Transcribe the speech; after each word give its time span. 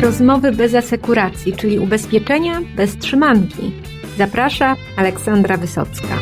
Rozmowy 0.00 0.52
bez 0.52 0.74
asekuracji, 0.74 1.52
czyli 1.52 1.78
ubezpieczenia 1.78 2.60
bez 2.76 2.98
trzymanki. 2.98 3.72
Zaprasza 4.18 4.76
Aleksandra 4.96 5.56
Wysocka. 5.56 6.18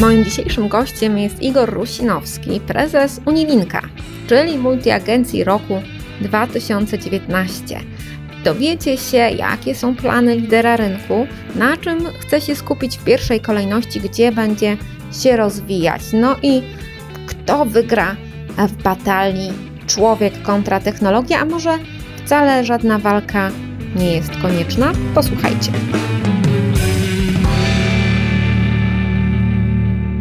Moim 0.00 0.24
dzisiejszym 0.24 0.68
gościem 0.68 1.18
jest 1.18 1.42
Igor 1.42 1.70
Rusinowski, 1.70 2.60
prezes 2.60 3.20
Unilinka, 3.26 3.82
czyli 4.26 4.58
multiagencji 4.58 5.44
roku 5.44 5.82
2019. 6.20 7.80
Dowiecie 8.44 8.96
się, 8.96 9.16
jakie 9.16 9.74
są 9.74 9.96
plany 9.96 10.36
lidera 10.36 10.76
rynku, 10.76 11.26
na 11.54 11.76
czym 11.76 11.98
chce 12.20 12.40
się 12.40 12.54
skupić 12.54 12.98
w 12.98 13.04
pierwszej 13.04 13.40
kolejności, 13.40 14.00
gdzie 14.00 14.32
będzie 14.32 14.76
się 15.22 15.36
rozwijać. 15.36 16.02
No 16.12 16.36
i 16.42 16.62
kto 17.26 17.64
wygra 17.64 18.16
w 18.58 18.82
batalii 18.82 19.75
człowiek 19.86 20.42
kontra 20.42 20.80
technologia, 20.80 21.40
a 21.40 21.44
może 21.44 21.78
wcale 22.24 22.64
żadna 22.64 22.98
walka 22.98 23.50
nie 23.96 24.12
jest 24.12 24.30
konieczna? 24.42 24.92
Posłuchajcie. 25.14 25.72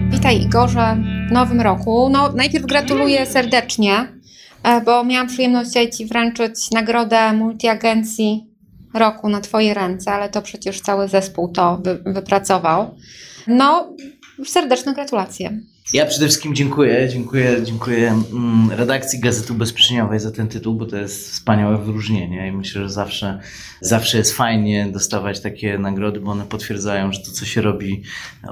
Witaj 0.09 0.41
Igorze 0.41 0.97
w 1.29 1.31
nowym 1.31 1.61
roku. 1.61 2.09
No, 2.11 2.31
najpierw 2.31 2.65
gratuluję 2.65 3.25
serdecznie, 3.25 4.07
e, 4.63 4.81
bo 4.81 5.03
miałam 5.03 5.27
przyjemność 5.27 5.67
dzisiaj 5.67 5.89
Ci 5.89 6.05
wręczyć 6.05 6.71
nagrodę 6.71 7.33
multiagencji 7.33 8.45
roku 8.93 9.29
na 9.29 9.41
Twoje 9.41 9.73
ręce, 9.73 10.11
ale 10.11 10.29
to 10.29 10.41
przecież 10.41 10.81
cały 10.81 11.07
zespół 11.07 11.51
to 11.51 11.77
wy, 11.77 11.99
wypracował. 12.05 12.95
No, 13.47 13.93
serdeczne 14.45 14.93
gratulacje. 14.93 15.59
Ja 15.93 16.05
przede 16.05 16.25
wszystkim 16.25 16.55
dziękuję, 16.55 17.09
dziękuję, 17.09 17.63
dziękuję 17.63 18.23
mm, 18.33 18.71
redakcji 18.71 19.19
Gazety 19.19 19.53
Ubezpieczeniowej 19.53 20.19
za 20.19 20.31
ten 20.31 20.47
tytuł, 20.47 20.75
bo 20.75 20.85
to 20.85 20.97
jest 20.97 21.31
wspaniałe 21.31 21.77
wyróżnienie 21.77 22.47
i 22.47 22.51
myślę, 22.51 22.81
że 22.81 22.89
zawsze, 22.89 23.39
zawsze 23.81 24.17
jest 24.17 24.33
fajnie 24.33 24.87
dostawać 24.91 25.39
takie 25.39 25.77
nagrody, 25.77 26.19
bo 26.19 26.31
one 26.31 26.45
potwierdzają, 26.45 27.11
że 27.11 27.19
to, 27.19 27.31
co 27.31 27.45
się 27.45 27.61
robi, 27.61 28.03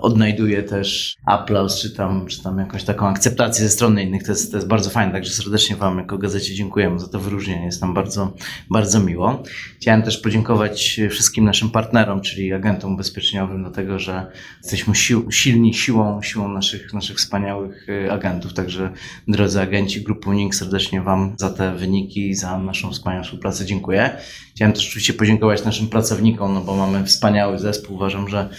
odnajduje 0.01 0.63
też 0.63 1.15
aplauz, 1.25 1.81
czy 1.81 1.91
tam, 1.91 2.27
czy 2.27 2.43
tam 2.43 2.59
jakąś 2.59 2.83
taką 2.83 3.07
akceptację 3.07 3.63
ze 3.63 3.69
strony 3.69 4.03
innych. 4.03 4.23
To 4.23 4.31
jest, 4.31 4.51
to 4.51 4.57
jest 4.57 4.67
bardzo 4.67 4.89
fajne, 4.89 5.11
także 5.11 5.31
serdecznie 5.31 5.75
Wam 5.75 5.97
jako 5.97 6.17
gazecie 6.17 6.55
dziękujemy 6.55 6.99
za 6.99 7.07
to 7.07 7.19
wyróżnienie. 7.19 7.65
Jest 7.65 7.81
nam 7.81 7.93
bardzo, 7.93 8.33
bardzo 8.69 8.99
miło. 8.99 9.43
Chciałem 9.75 10.01
też 10.01 10.17
podziękować 10.17 11.01
wszystkim 11.09 11.45
naszym 11.45 11.69
partnerom, 11.69 12.21
czyli 12.21 12.53
agentom 12.53 12.93
ubezpieczeniowym, 12.93 13.61
dlatego, 13.61 13.99
że 13.99 14.31
jesteśmy 14.63 14.95
sił, 14.95 15.31
silni 15.31 15.73
siłą, 15.73 16.21
siłą 16.21 16.47
naszych, 16.47 16.93
naszych 16.93 17.22
wspaniałych 17.23 17.89
y, 17.89 18.11
agentów. 18.11 18.53
Także 18.53 18.91
drodzy 19.27 19.61
agenci 19.61 20.01
Grupy 20.01 20.29
Unik, 20.29 20.55
serdecznie 20.55 21.01
Wam 21.01 21.35
za 21.37 21.49
te 21.49 21.75
wyniki 21.75 22.35
za 22.35 22.57
naszą 22.57 22.91
wspaniałą 22.91 23.23
współpracę 23.23 23.65
dziękuję. 23.65 24.17
Chciałem 24.55 24.73
też 24.73 24.87
oczywiście 24.87 25.13
podziękować 25.13 25.65
naszym 25.65 25.87
pracownikom, 25.87 26.53
no 26.53 26.61
bo 26.61 26.75
mamy 26.75 27.05
wspaniały 27.05 27.59
zespół. 27.59 27.95
Uważam, 27.95 28.27
że 28.27 28.49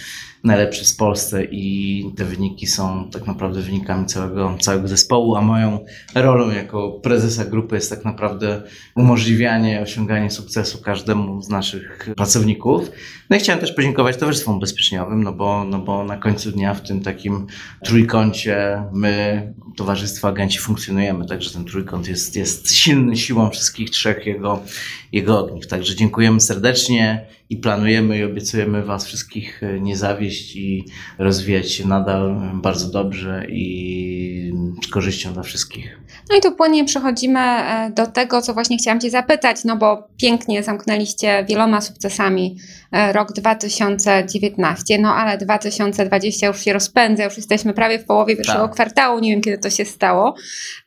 najlepszy 0.45 0.85
w 0.85 0.97
Polsce 0.97 1.43
i 1.43 2.05
te 2.17 2.25
wyniki 2.25 2.67
są 2.67 3.09
tak 3.09 3.27
naprawdę 3.27 3.61
wynikami 3.61 4.05
całego, 4.05 4.57
całego 4.59 4.87
zespołu, 4.87 5.35
a 5.35 5.41
moją 5.41 5.79
rolą 6.15 6.51
jako 6.51 6.91
prezesa 6.91 7.45
grupy 7.45 7.75
jest 7.75 7.89
tak 7.89 8.05
naprawdę 8.05 8.61
umożliwianie, 8.95 9.81
osiąganie 9.81 10.31
sukcesu 10.31 10.81
każdemu 10.81 11.41
z 11.41 11.49
naszych 11.49 12.09
pracowników. 12.15 12.91
No 13.29 13.37
i 13.37 13.39
chciałem 13.39 13.61
też 13.61 13.71
podziękować 13.71 14.17
towarzystwom 14.17 14.57
ubezpieczeniowym, 14.57 15.23
no 15.23 15.33
bo, 15.33 15.63
no 15.63 15.79
bo 15.79 16.03
na 16.03 16.17
końcu 16.17 16.51
dnia 16.51 16.73
w 16.73 16.81
tym 16.81 17.01
takim 17.01 17.47
trójkącie 17.83 18.83
my, 18.93 19.53
towarzystwo 19.77 20.27
agenci 20.27 20.59
funkcjonujemy, 20.59 21.25
także 21.25 21.49
ten 21.49 21.65
trójkąt 21.65 22.07
jest, 22.07 22.35
jest 22.35 22.71
silny 22.75 23.17
siłą 23.17 23.49
wszystkich 23.49 23.89
trzech 23.89 24.25
jego, 24.25 24.63
jego 25.11 25.39
ogniw. 25.39 25.67
Także 25.67 25.95
dziękujemy 25.95 26.41
serdecznie 26.41 27.25
i 27.49 27.57
planujemy 27.57 28.17
i 28.17 28.23
obiecujemy 28.23 28.83
Was 28.83 29.05
wszystkich 29.05 29.61
nie 29.79 29.97
zawieść 29.97 30.55
i 30.55 30.85
rozwijać 31.17 31.71
się 31.71 31.87
nadal 31.87 32.51
bardzo 32.53 32.89
dobrze 32.89 33.45
i 33.49 34.53
z 34.85 34.87
korzyścią 34.87 35.33
dla 35.33 35.43
wszystkich. 35.43 35.99
No 36.29 36.37
i 36.37 36.41
tu 36.41 36.51
płynnie 36.51 36.85
przechodzimy 36.85 37.39
e, 37.39 37.91
do 37.95 38.07
tego, 38.07 38.41
co 38.41 38.53
właśnie 38.53 38.77
chciałam 38.77 38.99
Cię 38.99 39.09
zapytać, 39.09 39.63
no 39.63 39.77
bo 39.77 40.07
pięknie 40.17 40.63
zamknęliście 40.63 41.45
wieloma 41.49 41.81
sukcesami 41.81 42.57
e, 42.84 42.84
rok 43.11 43.33
2019, 43.33 44.97
no 44.99 45.09
ale 45.09 45.37
2020 45.37 46.47
już 46.47 46.61
się 46.61 46.73
rozpędza, 46.73 47.23
już 47.23 47.37
jesteśmy 47.37 47.73
prawie 47.73 47.99
w 47.99 48.05
połowie 48.05 48.35
pierwszego 48.35 48.63
tak. 48.63 48.71
kwartału, 48.71 49.19
nie 49.19 49.31
wiem 49.31 49.41
kiedy 49.41 49.57
to 49.57 49.69
się 49.69 49.85
stało. 49.85 50.35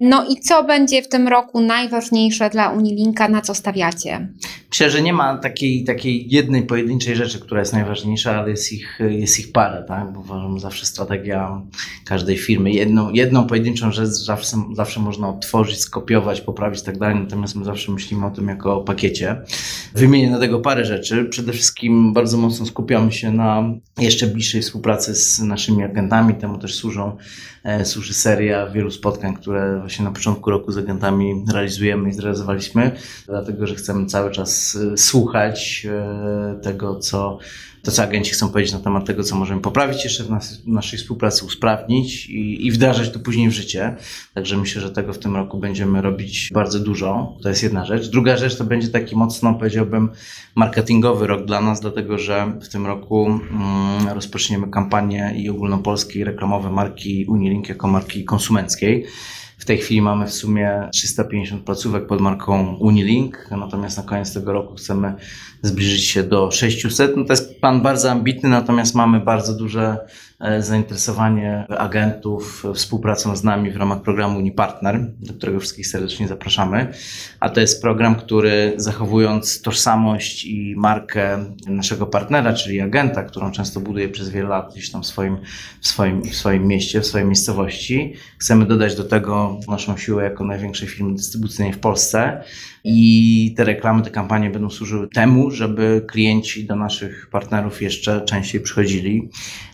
No 0.00 0.26
i 0.28 0.41
co 0.41 0.64
będzie 0.64 1.02
w 1.02 1.08
tym 1.08 1.28
roku 1.28 1.60
najważniejsze 1.60 2.50
dla 2.50 2.70
Unilinka, 2.70 3.28
na 3.28 3.41
co 3.41 3.54
stawiacie? 3.54 4.28
Myślę, 4.70 4.91
że 4.91 5.02
nie 5.02 5.12
ma 5.12 5.38
takiej, 5.38 5.84
takiej 5.84 6.26
jednej 6.30 6.62
pojedynczej 6.62 7.16
rzeczy, 7.16 7.41
która 7.41 7.60
jest 7.60 7.72
najważniejsza, 7.72 8.36
ale 8.36 8.50
jest 8.50 8.72
ich, 8.72 8.98
jest 9.08 9.38
ich 9.38 9.52
parę, 9.52 9.84
tak? 9.88 10.12
Bo 10.12 10.20
uważam, 10.20 10.60
zawsze 10.60 10.86
strategia 10.86 11.62
każdej 12.04 12.36
firmy, 12.36 12.70
jedną, 12.70 13.12
jedną 13.12 13.47
pojedynczą 13.47 13.92
rzecz 13.92 14.08
zawsze, 14.08 14.56
zawsze 14.74 15.00
można 15.00 15.28
odtworzyć, 15.28 15.80
skopiować, 15.80 16.41
poprawić 16.41 16.80
i 16.80 16.84
tak 16.84 16.98
dalej, 16.98 17.16
natomiast 17.16 17.56
my 17.56 17.64
zawsze 17.64 17.92
myślimy 17.92 18.26
o 18.26 18.30
tym 18.30 18.48
jako 18.48 18.76
o 18.76 18.80
pakiecie. 18.80 19.36
Wymienię 19.94 20.30
na 20.30 20.38
tego 20.38 20.60
parę 20.60 20.84
rzeczy. 20.84 21.24
Przede 21.24 21.52
wszystkim 21.52 21.97
bardzo 22.12 22.36
mocno 22.36 22.66
skupiamy 22.66 23.12
się 23.12 23.32
na 23.32 23.64
jeszcze 23.98 24.26
bliższej 24.26 24.62
współpracy 24.62 25.14
z 25.14 25.41
naszymi 25.41 25.84
agentami, 25.84 26.34
temu 26.34 26.59
też 26.59 26.75
służą 26.75 27.16
E, 27.64 27.84
służy 27.84 28.14
seria 28.14 28.66
wielu 28.66 28.91
spotkań, 28.91 29.36
które 29.36 29.78
właśnie 29.81 30.04
na 30.04 30.10
początku 30.10 30.50
roku 30.50 30.72
z 30.72 30.78
agentami 30.78 31.44
realizujemy 31.53 32.09
i 32.09 32.12
zrealizowaliśmy, 32.12 32.91
dlatego 33.26 33.66
że 33.66 33.75
chcemy 33.75 34.06
cały 34.06 34.31
czas 34.31 34.78
e, 34.92 34.97
słuchać 34.97 35.86
e, 35.91 36.60
tego, 36.62 36.97
co 36.97 37.38
to, 37.83 37.91
co 37.91 38.03
agenci 38.03 38.31
chcą 38.31 38.49
powiedzieć 38.49 38.72
na 38.72 38.81
temat 38.81 39.06
tego, 39.06 39.25
co 39.25 39.37
możemy 39.37 39.61
poprawić 39.61 40.05
jeszcze 40.05 40.25
w, 40.25 40.31
nas, 40.31 40.56
w 40.56 40.66
naszej 40.66 40.99
współpracy, 40.99 41.44
usprawnić 41.44 42.27
i, 42.27 42.66
i, 42.66 42.72
wdrażać 42.72 43.11
to 43.11 43.19
później 43.19 43.49
w 43.49 43.53
życie. 43.53 43.97
Także 44.34 44.56
myślę, 44.56 44.83
że 44.83 44.91
tego 44.91 45.12
w 45.12 45.19
tym 45.19 45.37
roku 45.37 45.59
będziemy 45.59 46.03
robić 46.03 46.50
bardzo 46.55 46.81
dużo. 46.81 47.37
To 47.43 47.49
jest 47.49 47.62
jedna 47.62 47.84
rzecz. 47.84 48.09
Druga 48.09 48.37
rzecz 48.37 48.56
to 48.56 48.65
będzie 48.65 48.89
taki 48.89 49.16
mocno, 49.16 49.55
powiedziałbym, 49.55 50.09
marketingowy 50.55 51.27
rok 51.27 51.44
dla 51.44 51.61
nas, 51.61 51.81
dlatego 51.81 52.19
że 52.19 52.53
w 52.62 52.69
tym 52.69 52.87
roku 52.87 53.27
mm, 53.27 54.09
rozpoczniemy 54.15 54.69
kampanię 54.69 55.34
i 55.37 55.50
ogólnopolskiej 55.50 56.25
reklamowe 56.25 56.71
marki 56.71 57.27
Unilink 57.28 57.69
jako 57.69 57.89
marki 57.89 58.25
konsumenckiej. 58.25 59.06
W 59.58 59.64
tej 59.64 59.78
chwili 59.78 60.02
mamy 60.02 60.26
w 60.26 60.34
sumie 60.34 60.88
350 60.92 61.64
placówek 61.64 62.06
pod 62.06 62.20
marką 62.20 62.76
Unilink, 62.76 63.48
natomiast 63.50 63.96
na 63.96 64.02
koniec 64.02 64.34
tego 64.34 64.52
roku 64.52 64.74
chcemy 64.74 65.14
zbliżyć 65.62 66.04
się 66.04 66.22
do 66.22 66.50
600. 66.50 67.16
No 67.16 67.24
to 67.24 67.32
jest 67.32 67.60
plan 67.60 67.80
bardzo 67.82 68.10
ambitny, 68.10 68.48
natomiast 68.48 68.94
mamy 68.94 69.20
bardzo 69.20 69.54
duże 69.54 69.97
zainteresowanie 70.59 71.66
agentów 71.78 72.65
współpracą 72.75 73.37
z 73.37 73.44
nami 73.44 73.71
w 73.71 73.76
ramach 73.76 74.03
programu 74.03 74.38
UniPartner, 74.38 75.00
do 75.21 75.34
którego 75.34 75.60
wszystkich 75.60 75.87
serdecznie 75.87 76.28
zapraszamy. 76.28 76.93
A 77.41 77.50
to 77.50 77.60
jest 77.60 77.82
program, 77.82 78.15
który 78.15 78.72
zachowując 78.77 79.62
tożsamość 79.62 80.44
i 80.44 80.75
markę 80.77 81.44
naszego 81.66 82.06
partnera, 82.06 82.53
czyli 82.53 82.81
agenta, 82.81 83.22
którą 83.22 83.50
często 83.53 83.81
buduje 83.81 84.09
przez 84.09 84.28
wiele 84.28 84.48
lat 84.48 84.72
gdzieś 84.72 84.91
tam 84.91 85.03
w 85.03 85.06
swoim, 85.06 85.38
w 85.81 85.88
swoim, 85.88 86.22
w 86.22 86.34
swoim 86.34 86.66
mieście, 86.66 87.00
w 87.00 87.06
swojej 87.06 87.27
miejscowości, 87.27 88.15
chcemy 88.38 88.66
dodać 88.66 88.94
do 88.94 89.04
tego 89.04 89.60
naszą 89.69 89.97
siłę 89.97 90.25
jako 90.25 90.44
największej 90.44 90.88
firmy 90.88 91.15
dystrybucyjnej 91.15 91.72
w 91.72 91.78
Polsce. 91.78 92.43
I 92.91 93.54
te 93.56 93.65
reklamy, 93.65 94.03
te 94.03 94.10
kampanie 94.10 94.50
będą 94.50 94.71
służyły 94.71 95.09
temu, 95.09 95.50
żeby 95.50 96.04
klienci 96.09 96.65
do 96.65 96.76
naszych 96.76 97.28
partnerów 97.31 97.82
jeszcze 97.82 98.21
częściej 98.21 98.60
przychodzili 98.60 99.31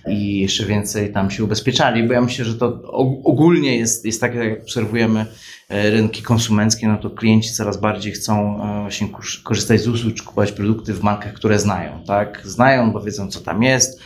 i 0.08 0.40
jeszcze 0.40 0.66
więcej 0.66 1.12
tam 1.12 1.30
się 1.30 1.44
ubezpieczali, 1.44 2.02
bo 2.02 2.12
ja 2.12 2.20
myślę, 2.20 2.44
że 2.44 2.54
to 2.54 2.82
ogólnie 3.24 3.76
jest, 3.76 4.04
jest 4.04 4.20
tak, 4.20 4.34
jak 4.34 4.62
obserwujemy 4.62 5.26
e, 5.68 5.90
rynki 5.90 6.22
konsumenckie, 6.22 6.88
no 6.88 6.98
to 6.98 7.10
klienci 7.10 7.52
coraz 7.52 7.80
bardziej 7.80 8.12
chcą 8.12 8.62
e, 8.62 8.80
właśnie 8.80 9.08
korzystać 9.42 9.80
z 9.80 9.88
usług 9.88 10.14
czy 10.14 10.24
kupować 10.24 10.52
produkty 10.52 10.94
w 10.94 11.02
markach, 11.02 11.32
które 11.32 11.58
znają, 11.58 12.04
tak? 12.06 12.40
Znają, 12.44 12.92
bo 12.92 13.00
wiedzą, 13.00 13.28
co 13.28 13.40
tam 13.40 13.62
jest, 13.62 14.00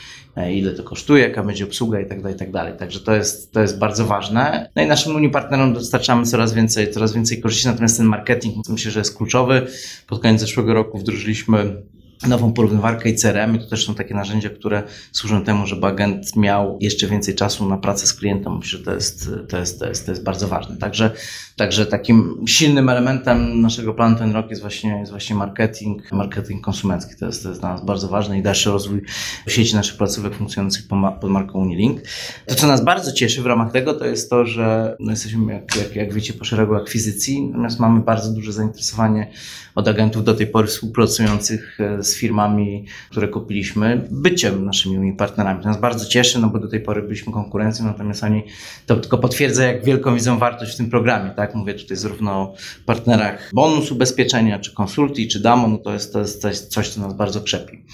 ile 0.46 0.72
to 0.72 0.82
kosztuje, 0.82 1.22
jaka 1.28 1.42
będzie 1.42 1.64
obsługa 1.64 2.00
i 2.00 2.06
tak 2.06 2.22
dalej, 2.22 2.34
i 2.34 2.38
tak. 2.38 2.76
Także 2.76 3.00
to 3.00 3.14
jest, 3.14 3.52
to 3.52 3.60
jest 3.60 3.78
bardzo 3.78 4.06
ważne. 4.06 4.70
No 4.76 4.82
i 4.82 4.86
naszym 4.86 5.16
Unii 5.16 5.30
partnerom 5.30 5.74
dostarczamy 5.74 6.26
coraz 6.26 6.52
więcej, 6.52 6.90
coraz 6.90 7.12
więcej 7.12 7.40
korzyści, 7.40 7.66
natomiast 7.66 7.96
ten 7.96 8.06
marketing 8.06 8.68
myślę, 8.68 8.90
że 8.90 8.98
jest 8.98 9.16
kluczowy. 9.16 9.66
Pod 10.06 10.22
koniec 10.22 10.40
zeszłego 10.40 10.74
roku 10.74 10.98
wdrożyliśmy 10.98 11.82
nową 12.26 12.52
porównywarkę 12.52 13.08
i 13.08 13.16
CRM. 13.16 13.58
To 13.58 13.66
też 13.66 13.86
są 13.86 13.94
takie 13.94 14.14
narzędzia, 14.14 14.50
które 14.50 14.82
służą 15.12 15.44
temu, 15.44 15.66
żeby 15.66 15.86
agent 15.86 16.36
miał 16.36 16.78
jeszcze 16.80 17.06
więcej 17.06 17.34
czasu 17.34 17.68
na 17.68 17.76
pracę 17.76 18.06
z 18.06 18.14
klientem. 18.14 18.56
Myślę, 18.56 18.78
że 18.78 18.84
to 18.84 18.94
jest, 18.94 19.30
to 19.48 19.58
jest, 19.58 19.78
to 19.78 19.88
jest, 19.88 20.06
to 20.06 20.12
jest 20.12 20.24
bardzo 20.24 20.48
ważne. 20.48 20.76
Także, 20.76 21.10
także 21.56 21.86
takim 21.86 22.44
silnym 22.46 22.88
elementem 22.88 23.60
naszego 23.60 23.94
planu 23.94 24.18
ten 24.18 24.32
rok 24.32 24.50
jest 24.50 24.62
właśnie, 24.62 24.90
jest 24.90 25.10
właśnie 25.10 25.36
marketing, 25.36 26.12
marketing 26.12 26.64
konsumencki. 26.64 27.16
To 27.20 27.26
jest, 27.26 27.42
to 27.42 27.48
jest 27.48 27.60
dla 27.60 27.72
nas 27.72 27.84
bardzo 27.84 28.08
ważne 28.08 28.38
i 28.38 28.42
dalszy 28.42 28.70
rozwój 28.70 29.02
sieci 29.48 29.74
naszych 29.74 29.96
placówek 29.96 30.34
funkcjonujących 30.34 30.88
pod 31.20 31.30
marką 31.30 31.58
Unilink. 31.58 32.00
To, 32.46 32.54
co 32.54 32.66
nas 32.66 32.84
bardzo 32.84 33.12
cieszy 33.12 33.42
w 33.42 33.46
ramach 33.46 33.72
tego, 33.72 33.94
to 33.94 34.04
jest 34.06 34.30
to, 34.30 34.44
że 34.44 34.96
no 35.00 35.10
jesteśmy, 35.10 35.52
jak, 35.52 35.76
jak, 35.76 35.96
jak 35.96 36.14
wiecie, 36.14 36.32
po 36.32 36.44
szeregu 36.44 36.74
akwizycji, 36.74 37.46
natomiast 37.46 37.80
mamy 37.80 38.00
bardzo 38.00 38.30
duże 38.30 38.52
zainteresowanie 38.52 39.30
od 39.74 39.88
agentów 39.88 40.24
do 40.24 40.34
tej 40.34 40.46
pory 40.46 40.66
współpracujących 40.68 41.80
e, 41.80 42.02
z 42.08 42.16
firmami, 42.16 42.84
które 43.10 43.28
kupiliśmy, 43.28 44.08
byciem 44.10 44.64
naszymi 44.64 45.12
partnerami. 45.12 45.62
To 45.62 45.68
nas 45.68 45.80
bardzo 45.80 46.06
cieszy, 46.06 46.38
no 46.38 46.48
bo 46.48 46.58
do 46.58 46.68
tej 46.68 46.80
pory 46.80 47.02
byliśmy 47.02 47.32
konkurencją, 47.32 47.84
natomiast 47.84 48.24
oni 48.24 48.42
to 48.86 48.96
tylko 48.96 49.18
potwierdza, 49.18 49.64
jak 49.64 49.84
wielką 49.84 50.14
widzą 50.14 50.38
wartość 50.38 50.74
w 50.74 50.76
tym 50.76 50.90
programie, 50.90 51.30
tak? 51.30 51.54
Mówię 51.54 51.74
tutaj 51.74 51.96
zarówno 51.96 52.32
o 52.32 52.54
partnerach 52.86 53.50
bonus 53.54 53.92
ubezpieczenia, 53.92 54.58
czy 54.58 54.74
konsulti, 54.74 55.28
czy 55.28 55.40
DAMO, 55.40 55.68
no 55.68 55.78
to 55.78 55.92
jest, 55.92 56.12
to 56.12 56.48
jest 56.48 56.68
coś, 56.68 56.88
co 56.88 57.00
nas 57.00 57.14
bardzo 57.14 57.40
krzepi. 57.40 57.84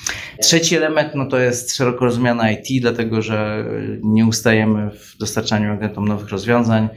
Trzeci 0.43 0.76
element, 0.76 1.14
no 1.14 1.26
to 1.26 1.38
jest 1.38 1.76
szeroko 1.76 2.05
rozumiana 2.05 2.50
IT, 2.50 2.81
dlatego 2.81 3.22
że 3.22 3.64
nie 4.02 4.26
ustajemy 4.26 4.90
w 4.90 5.16
dostarczaniu 5.19 5.72
agentom 5.72 6.08
nowych 6.08 6.28
rozwiązań. 6.28 6.88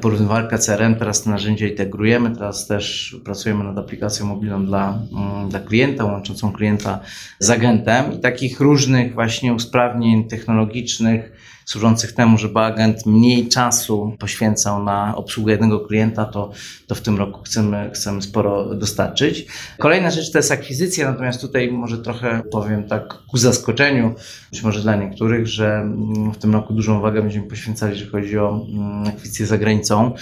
Porównywarka 0.00 0.58
CRM, 0.58 0.94
teraz 0.94 1.22
te 1.22 1.30
narzędzia 1.30 1.68
integrujemy, 1.68 2.36
teraz 2.36 2.66
też 2.66 3.16
pracujemy 3.24 3.64
nad 3.64 3.78
aplikacją 3.78 4.26
mobilną 4.26 4.66
dla, 4.66 4.98
mm, 5.12 5.48
dla 5.48 5.60
klienta, 5.60 6.04
łączącą 6.04 6.52
klienta 6.56 7.00
z 7.38 7.50
agentem 7.50 8.12
i 8.12 8.18
takich 8.18 8.60
różnych 8.60 9.14
właśnie 9.14 9.54
usprawnień 9.54 10.28
technologicznych, 10.28 11.32
służących 11.66 12.12
temu, 12.12 12.38
żeby 12.38 12.60
agent 12.60 13.06
mniej 13.06 13.48
czasu 13.48 14.16
poświęcał 14.18 14.84
na 14.84 15.16
obsługę 15.16 15.52
jednego 15.52 15.80
klienta, 15.80 16.24
to, 16.24 16.50
to 16.86 16.94
w 16.94 17.00
tym 17.00 17.16
roku 17.16 17.42
chcemy, 17.42 17.90
chcemy 17.94 18.22
sporo 18.22 18.74
dostarczyć. 18.74 19.46
Kolejna 19.78 20.10
rzecz 20.10 20.32
to 20.32 20.38
jest 20.38 20.52
akwizycja, 20.52 21.10
natomiast 21.10 21.40
tutaj 21.40 21.72
może 21.72 21.98
trochę 21.98 22.42
powiem 22.50 22.84
tak 22.84 23.08
ku 23.30 23.38
zaskoczeniu, 23.38 24.14
być 24.52 24.62
może 24.62 24.80
dla 24.80 24.96
niektórych, 24.96 25.46
że 25.46 25.74
mm, 25.74 26.32
w 26.32 26.38
tym 26.38 26.52
roku 26.52 26.74
dużą 26.74 26.98
uwagę 26.98 27.22
będziemy 27.22 27.46
poświęcali, 27.46 27.92
jeżeli 27.92 28.10
chodzi 28.10 28.38
o 28.38 28.66
mm, 28.68 29.06
akwizycję 29.06 29.46
za 29.46 29.58
granicą, 29.58 30.14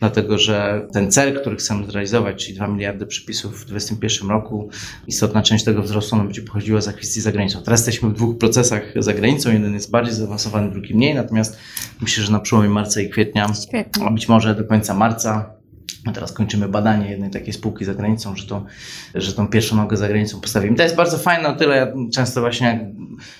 dlatego 0.00 0.38
że 0.38 0.86
ten 0.92 1.12
cel, 1.12 1.40
który 1.40 1.56
chcemy 1.56 1.86
zrealizować, 1.86 2.44
czyli 2.44 2.56
2 2.56 2.66
miliardy 2.66 3.06
przypisów 3.06 3.60
w 3.60 3.64
2021 3.64 4.30
roku, 4.30 4.68
istotna 5.06 5.42
część 5.42 5.64
tego 5.64 5.82
wzrostu 5.82 6.16
będzie 6.16 6.42
pochodziła 6.42 6.80
z 6.80 6.88
akwizycji 6.88 7.22
za 7.22 7.32
granicą. 7.32 7.62
Teraz 7.62 7.80
jesteśmy 7.80 8.08
w 8.08 8.12
dwóch 8.12 8.38
procesach 8.38 8.82
za 8.96 9.12
granicą, 9.12 9.52
jeden 9.52 9.74
jest 9.74 9.90
bardziej 9.90 10.14
zaawansowany, 10.14 10.70
drugi 10.70 10.91
mniej, 10.94 11.14
natomiast 11.14 11.58
myślę, 12.00 12.24
że 12.24 12.32
na 12.32 12.40
przełomie 12.40 12.68
marca 12.68 13.00
i 13.00 13.08
kwietnia, 13.10 13.54
Świetnie. 13.68 14.06
a 14.06 14.10
być 14.10 14.28
może 14.28 14.54
do 14.54 14.64
końca 14.64 14.94
marca, 14.94 15.54
teraz 16.14 16.32
kończymy 16.32 16.68
badanie 16.68 17.10
jednej 17.10 17.30
takiej 17.30 17.52
spółki 17.52 17.84
za 17.84 17.94
granicą, 17.94 18.36
że, 18.36 18.46
to, 18.46 18.64
że 19.14 19.32
tą 19.32 19.48
pierwszą 19.48 19.76
nogę 19.76 19.96
za 19.96 20.08
granicą 20.08 20.40
postawimy. 20.40 20.76
To 20.76 20.82
jest 20.82 20.96
bardzo 20.96 21.18
fajne 21.18 21.48
o 21.48 21.56
tyle, 21.56 21.76
ja 21.76 21.86
często 22.14 22.40
właśnie 22.40 22.66
jak 22.66 22.78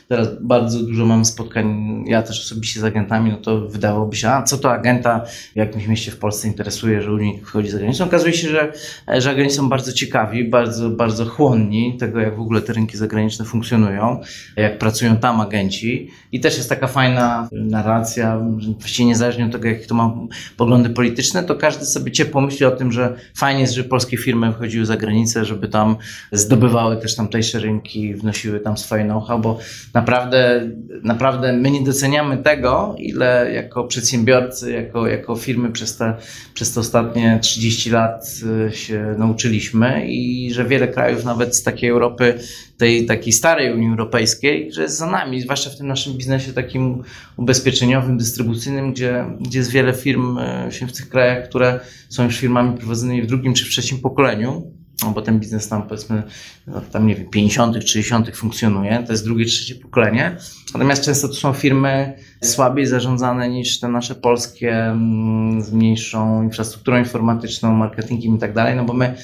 teraz 0.08 0.28
bardzo 0.40 0.78
dużo 0.78 1.06
mam 1.06 1.24
spotkań, 1.24 1.66
ja 2.06 2.22
też 2.22 2.40
osobiście 2.40 2.80
z 2.80 2.84
agentami, 2.84 3.30
no 3.30 3.36
to 3.36 3.60
wydawałoby 3.60 4.16
się, 4.16 4.28
a 4.28 4.42
co 4.42 4.58
to 4.58 4.72
agenta 4.72 5.24
w 5.52 5.56
jakimś 5.56 5.86
mieście 5.86 6.10
w 6.10 6.18
Polsce 6.18 6.48
interesuje, 6.48 7.02
że 7.02 7.12
Unik 7.12 7.46
wchodzi 7.46 7.70
za 7.70 7.78
granicą. 7.78 8.04
Okazuje 8.04 8.32
się, 8.32 8.48
że, 8.48 8.72
że 9.18 9.30
agenci 9.30 9.54
są 9.54 9.68
bardzo 9.68 9.92
ciekawi, 9.92 10.44
bardzo, 10.44 10.90
bardzo 10.90 11.24
chłonni 11.24 11.96
tego, 11.98 12.20
jak 12.20 12.36
w 12.36 12.40
ogóle 12.40 12.60
te 12.60 12.72
rynki 12.72 12.96
zagraniczne 12.96 13.44
funkcjonują, 13.44 14.20
jak 14.56 14.78
pracują 14.78 15.16
tam 15.16 15.40
agenci 15.40 16.10
i 16.32 16.40
też 16.40 16.56
jest 16.56 16.68
taka 16.68 16.86
fajna 16.86 17.48
narracja, 17.52 18.40
właściwie 18.78 19.06
niezależnie 19.06 19.46
od 19.46 19.52
tego, 19.52 19.68
jakie 19.68 19.86
to 19.86 19.94
ma 19.94 20.14
poglądy 20.56 20.90
polityczne, 20.90 21.42
to 21.42 21.54
każdy 21.54 21.84
sobie 21.86 22.12
ciepło 22.12 22.40
myśli 22.52 22.66
o 22.66 22.70
tym, 22.70 22.93
że 22.93 23.14
fajnie 23.37 23.60
jest, 23.60 23.75
że 23.75 23.84
polskie 23.84 24.16
firmy 24.16 24.52
wychodziły 24.52 24.87
za 24.87 24.96
granicę, 24.96 25.44
żeby 25.44 25.69
tam 25.69 25.96
zdobywały 26.32 26.96
też 26.96 27.16
tamtejsze 27.16 27.58
rynki, 27.58 28.14
wnosiły 28.14 28.60
tam 28.60 28.76
swoje 28.76 29.04
know-how, 29.04 29.38
bo 29.38 29.58
naprawdę, 29.94 30.69
naprawdę 31.02 31.52
my 31.52 31.70
nie 31.70 31.84
doceniamy 31.84 32.37
tego, 32.37 32.94
ile 32.99 33.52
jako 33.52 33.84
przedsiębiorcy, 33.84 34.72
jako, 34.72 35.06
jako 35.06 35.37
firmy 35.37 35.70
przez 35.70 35.96
te, 35.96 36.14
przez 36.54 36.75
te 36.75 36.81
ostatnie 36.81 37.38
30 37.43 37.90
lat 37.90 38.25
y, 38.69 38.76
się 38.76 39.14
nauczyliśmy 39.19 40.06
i 40.06 40.50
że 40.52 40.64
wiele 40.64 40.88
krajów, 40.88 41.25
nawet 41.25 41.56
z 41.56 41.62
takiej 41.62 41.90
Europy, 41.90 42.38
tej 42.82 43.06
takiej 43.06 43.32
starej 43.32 43.75
Unii 43.75 43.88
Europejskiej, 43.88 44.73
że 44.73 44.82
jest 44.82 44.96
za 44.96 45.06
nami, 45.06 45.40
zwłaszcza 45.40 45.70
w 45.70 45.76
tym 45.76 45.87
naszym 45.87 46.12
biznesie 46.12 46.52
takim 46.52 47.02
ubezpieczeniowym, 47.37 48.19
dystrybucyjnym, 48.19 48.93
gdzie, 48.93 49.25
gdzie 49.40 49.58
jest 49.58 49.70
wiele 49.70 49.94
firm 49.94 50.38
y, 50.38 50.73
się 50.73 50.87
w 50.87 50.93
tych 50.93 51.08
krajach, 51.08 51.49
które 51.49 51.81
są 52.08 52.25
już 52.25 52.38
firmami 52.38 52.79
prowadzonymi 52.79 53.23
w 53.23 53.26
drugim 53.26 53.55
czy 53.55 53.64
w 53.64 53.69
trzecim 53.69 53.99
pokoleniu 53.99 54.73
bo 55.14 55.22
ten 55.22 55.40
biznes 55.40 55.68
tam 55.68 55.82
powiedzmy, 55.82 56.22
no, 56.66 56.80
tam 56.80 57.06
nie 57.06 57.14
wiem, 57.14 57.30
50., 57.30 57.88
60. 57.88 58.36
funkcjonuje, 58.36 59.02
to 59.06 59.12
jest 59.12 59.24
drugie, 59.24 59.44
trzecie 59.44 59.74
pokolenie. 59.74 60.36
Natomiast 60.74 61.04
często 61.04 61.28
to 61.28 61.34
są 61.34 61.52
firmy 61.52 62.14
słabiej 62.42 62.86
zarządzane 62.86 63.48
niż 63.48 63.80
te 63.80 63.88
nasze 63.88 64.14
polskie 64.14 64.76
mm, 64.76 65.62
z 65.62 65.72
mniejszą 65.72 66.42
infrastrukturą 66.42 66.98
informatyczną, 66.98 67.74
marketingiem 67.74 68.36
i 68.36 68.38
tak 68.38 68.54
dalej, 68.54 68.76
no 68.76 68.84
bo 68.84 68.92
my 68.92 69.14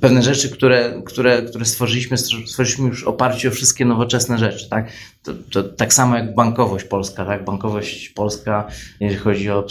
pewne 0.00 0.22
rzeczy, 0.22 0.50
które, 0.50 1.02
które, 1.04 1.42
które 1.42 1.64
stworzyliśmy, 1.64 2.18
stworzyliśmy 2.18 2.88
już 2.88 3.04
w 3.04 3.08
oparciu 3.08 3.48
o 3.48 3.50
wszystkie 3.50 3.84
nowoczesne 3.84 4.38
rzeczy, 4.38 4.68
tak? 4.68 4.88
To, 5.22 5.32
to, 5.52 5.62
tak 5.62 5.94
samo 5.94 6.16
jak 6.16 6.34
bankowość 6.34 6.84
polska, 6.84 7.24
tak? 7.24 7.44
Bankowość 7.44 8.08
polska, 8.08 8.66
jeżeli 9.00 9.20
chodzi 9.20 9.50
o, 9.50 9.66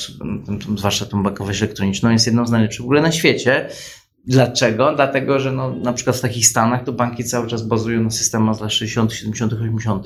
zwłaszcza 0.77 1.05
tą 1.05 1.23
bankowość 1.23 1.61
elektroniczną, 1.61 2.09
jest 2.09 2.25
jedną 2.25 2.47
z 2.47 2.51
najlepszych 2.51 2.81
w 2.81 2.85
ogóle 2.85 3.01
na 3.01 3.11
świecie. 3.11 3.69
Dlaczego? 4.27 4.95
Dlatego, 4.95 5.39
że 5.39 5.51
no, 5.51 5.75
na 5.75 5.93
przykład 5.93 6.17
w 6.17 6.21
takich 6.21 6.47
Stanach 6.47 6.83
to 6.83 6.93
banki 6.93 7.23
cały 7.23 7.47
czas 7.47 7.61
bazują 7.61 8.03
na 8.03 8.09
systemach 8.09 8.55
z 8.55 8.61
lat 8.61 8.73
60., 8.73 9.13
70., 9.13 9.53
80., 9.53 10.03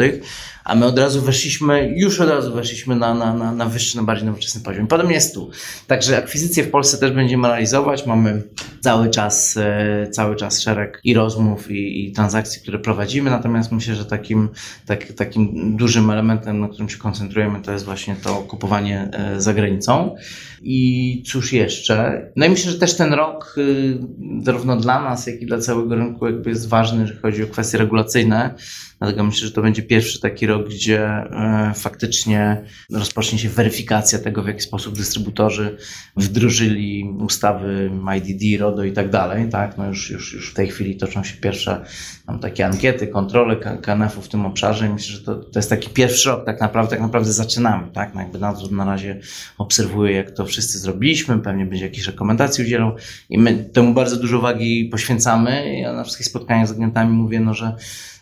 a 0.64 0.76
my 0.76 0.86
od 0.86 1.00
razu 1.00 1.22
weszliśmy, 1.22 1.94
już 1.96 2.20
od 2.20 2.30
razu 2.30 2.54
weszliśmy 2.54 2.96
na, 2.96 3.14
na, 3.14 3.34
na, 3.34 3.52
na 3.52 3.66
wyższy, 3.66 3.98
na 3.98 4.04
bardziej 4.04 4.26
nowoczesny 4.26 4.62
poziom. 4.62 4.88
Podobnie 4.88 5.14
jest 5.14 5.34
tu. 5.34 5.50
Także 5.88 6.18
akwizycje 6.18 6.64
w 6.64 6.72
Polsce 6.72 6.98
też 6.98 7.12
będziemy 7.12 7.48
realizować. 7.48 8.06
Mamy 8.06 8.44
cały 8.80 9.10
czas, 9.10 9.58
e, 9.58 10.08
cały 10.12 10.36
czas 10.36 10.62
szereg 10.62 11.02
i 11.04 11.14
rozmów, 11.14 11.72
i, 11.72 12.06
i 12.06 12.12
transakcji, 12.12 12.62
które 12.62 12.80
prowadzimy. 12.80 13.30
Natomiast 13.30 13.72
myślę, 13.72 13.96
że 13.96 14.06
takim, 14.06 14.50
tak, 14.86 15.14
takim 15.14 15.78
dużym 15.78 16.10
elementem, 16.10 16.60
na 16.60 16.68
którym 16.68 16.90
się 16.90 16.98
koncentrujemy, 16.98 17.62
to 17.62 17.72
jest 17.72 17.86
właśnie 17.86 18.16
to 18.24 18.36
kupowanie 18.36 19.10
e, 19.14 19.42
za 19.42 19.54
granicą. 19.54 20.16
I 20.62 21.24
cóż 21.26 21.54
jeszcze? 21.54 22.28
No 22.36 22.46
i 22.46 22.50
myślę, 22.50 22.72
że 22.72 22.80
też 22.80 22.98
ten 22.98 23.14
rok, 23.14 23.56
y, 23.58 23.98
zarówno 24.44 24.78
dla 24.78 25.02
nas, 25.02 25.28
jak 25.28 25.42
i 25.42 25.46
dla 25.46 25.58
całego 25.58 25.96
rynku, 25.96 26.26
jakby 26.26 26.50
jest 26.50 26.70
ważny, 26.70 27.02
jeżeli 27.02 27.20
chodzi 27.20 27.44
o 27.44 27.48
kwestie 27.48 27.78
regulacyjne. 27.78 28.56
Dlatego 29.00 29.24
myślę, 29.24 29.48
że 29.48 29.54
to 29.54 29.62
będzie 29.62 29.82
pierwszy 29.82 30.22
taki 30.22 30.48
rok, 30.48 30.70
gdzie 30.70 31.06
e, 31.06 31.72
faktycznie 31.76 32.64
rozpocznie 32.92 33.40
się 33.40 33.50
weryfikacja 33.50 34.20
tego, 34.20 34.44
w 34.44 34.48
jaki 34.48 34.62
sposób 34.62 34.96
dystrybutorzy 34.96 35.78
wdrożyli 36.16 37.16
ustawy 37.20 37.92
IDD, 38.18 38.62
RODO 38.62 38.84
i 38.84 38.92
tak 38.92 39.10
dalej. 39.10 39.50
Tak? 39.50 39.78
No 39.78 39.88
już, 39.88 40.10
już, 40.10 40.34
już 40.34 40.52
w 40.52 40.54
tej 40.54 40.68
chwili 40.68 40.98
toczą 40.98 41.24
się 41.24 41.38
pierwsze 41.38 41.86
tam, 42.26 42.40
takie 42.40 42.66
ankiety, 42.66 43.08
kontrole 43.08 43.56
KNF-u 43.82 44.22
w 44.22 44.30
tym 44.30 44.46
obszarze 44.46 44.90
myślę, 44.90 45.16
że 45.16 45.24
to, 45.24 45.36
to 45.36 45.60
jest 45.60 45.70
taki 45.70 45.90
pierwszy 45.90 46.30
rok, 46.30 46.46
tak 46.46 46.62
naprawdę, 46.62 46.90
tak 46.90 47.02
naprawdę 47.02 47.34
zaczynamy. 47.34 47.92
Tak? 47.92 48.16
No 48.16 48.22
jakby 48.22 48.40
nadzór 48.40 48.72
na 48.72 48.86
razie 48.86 49.20
obserwuje, 49.58 50.16
jak 50.16 50.32
to 50.32 50.46
wszyscy 50.46 50.80
zrobiliśmy, 50.80 51.40
pewnie 51.40 51.66
będzie 51.66 51.86
jakieś 51.86 52.08
rekomendacji 52.08 52.64
udzielą 52.64 52.96
i 53.30 53.40
my 53.40 53.70
temu 53.74 53.94
bardzo 53.94 54.16
dużo 54.16 54.38
uwagi 54.38 54.90
poświęcamy. 54.92 55.80
Ja 55.80 55.94
na 55.94 56.04
wszystkich 56.04 56.28
spotkaniach 56.28 56.68
z 56.68 56.72
agentami 56.72 57.12
mówię, 57.12 57.40
no, 57.40 57.54
że 57.54 57.76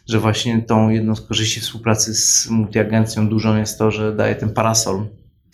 że 0.08 0.20
właśnie 0.20 0.62
tą 0.62 0.90
jedną 0.90 1.16
z 1.16 1.22
korzyści 1.22 1.60
współpracy 1.60 2.16
z 2.16 2.50
multiagencją 2.50 3.30
dużą 3.30 3.58
jest 3.58 3.78
to, 3.78 3.92
że 3.92 4.16
daje 4.16 4.36
ten 4.36 4.50
parasol, 4.50 5.06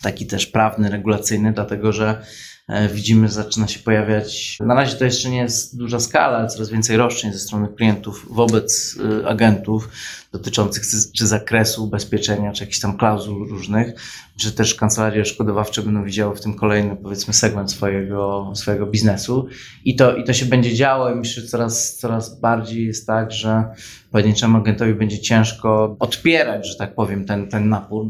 taki 0.02 0.26
też 0.26 0.46
prawny, 0.46 0.90
regulacyjny, 0.90 1.52
dlatego 1.52 1.92
że 1.92 2.24
e, 2.68 2.88
widzimy, 2.88 3.28
zaczyna 3.28 3.68
się 3.68 3.78
pojawiać, 3.78 4.56
na 4.60 4.74
razie 4.74 4.96
to 4.96 5.04
jeszcze 5.04 5.30
nie 5.30 5.38
jest 5.38 5.78
duża 5.78 6.00
skala, 6.00 6.38
ale 6.38 6.48
coraz 6.48 6.70
więcej 6.70 6.96
roszczeń 6.96 7.32
ze 7.32 7.38
strony 7.38 7.68
klientów 7.68 8.26
wobec 8.30 8.98
e, 9.22 9.28
agentów 9.28 9.88
dotyczących 10.32 10.82
czy 11.16 11.26
zakresu 11.26 11.84
ubezpieczenia, 11.84 12.52
czy 12.52 12.62
jakichś 12.62 12.80
tam 12.80 12.96
klauzul 12.96 13.48
różnych, 13.48 13.94
że 14.36 14.52
też 14.52 14.74
kancelarie 14.74 15.24
szkodowawcze 15.24 15.82
będą 15.82 16.04
widziały 16.04 16.36
w 16.36 16.40
tym 16.40 16.54
kolejny, 16.54 16.96
powiedzmy, 16.96 17.34
segment 17.34 17.72
swojego, 17.72 18.52
swojego 18.54 18.86
biznesu. 18.86 19.46
I 19.84 19.96
to, 19.96 20.16
I 20.16 20.24
to 20.24 20.32
się 20.32 20.46
będzie 20.46 20.74
działo 20.74 21.10
i 21.10 21.14
myślę, 21.14 21.42
że 21.42 21.48
coraz, 21.48 21.96
coraz 21.96 22.40
bardziej 22.40 22.86
jest 22.86 23.06
tak, 23.06 23.32
że 23.32 23.64
pojedynczemu 24.12 24.58
agentowi 24.58 24.94
będzie 24.94 25.20
ciężko 25.20 25.96
odpierać, 25.98 26.68
że 26.68 26.76
tak 26.76 26.94
powiem, 26.94 27.24
ten, 27.24 27.48
ten 27.48 27.68
napór. 27.68 28.06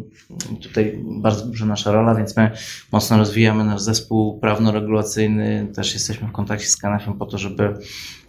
Tutaj 0.63 0.99
bardzo 1.05 1.47
duża 1.47 1.67
nasza 1.67 1.93
rola, 1.93 2.15
więc 2.15 2.37
my 2.37 2.51
mocno 2.93 3.19
rozwijamy 3.19 3.65
nasz 3.65 3.81
zespół 3.81 4.41
prawno-regulacyjny. 4.41 5.67
Też 5.75 5.95
jesteśmy 5.95 6.29
w 6.29 6.33
kontakcie 6.33 6.67
z 6.67 6.77
KNF-em 6.77 7.15
po 7.15 7.27
to, 7.27 7.39
żeby 7.39 7.75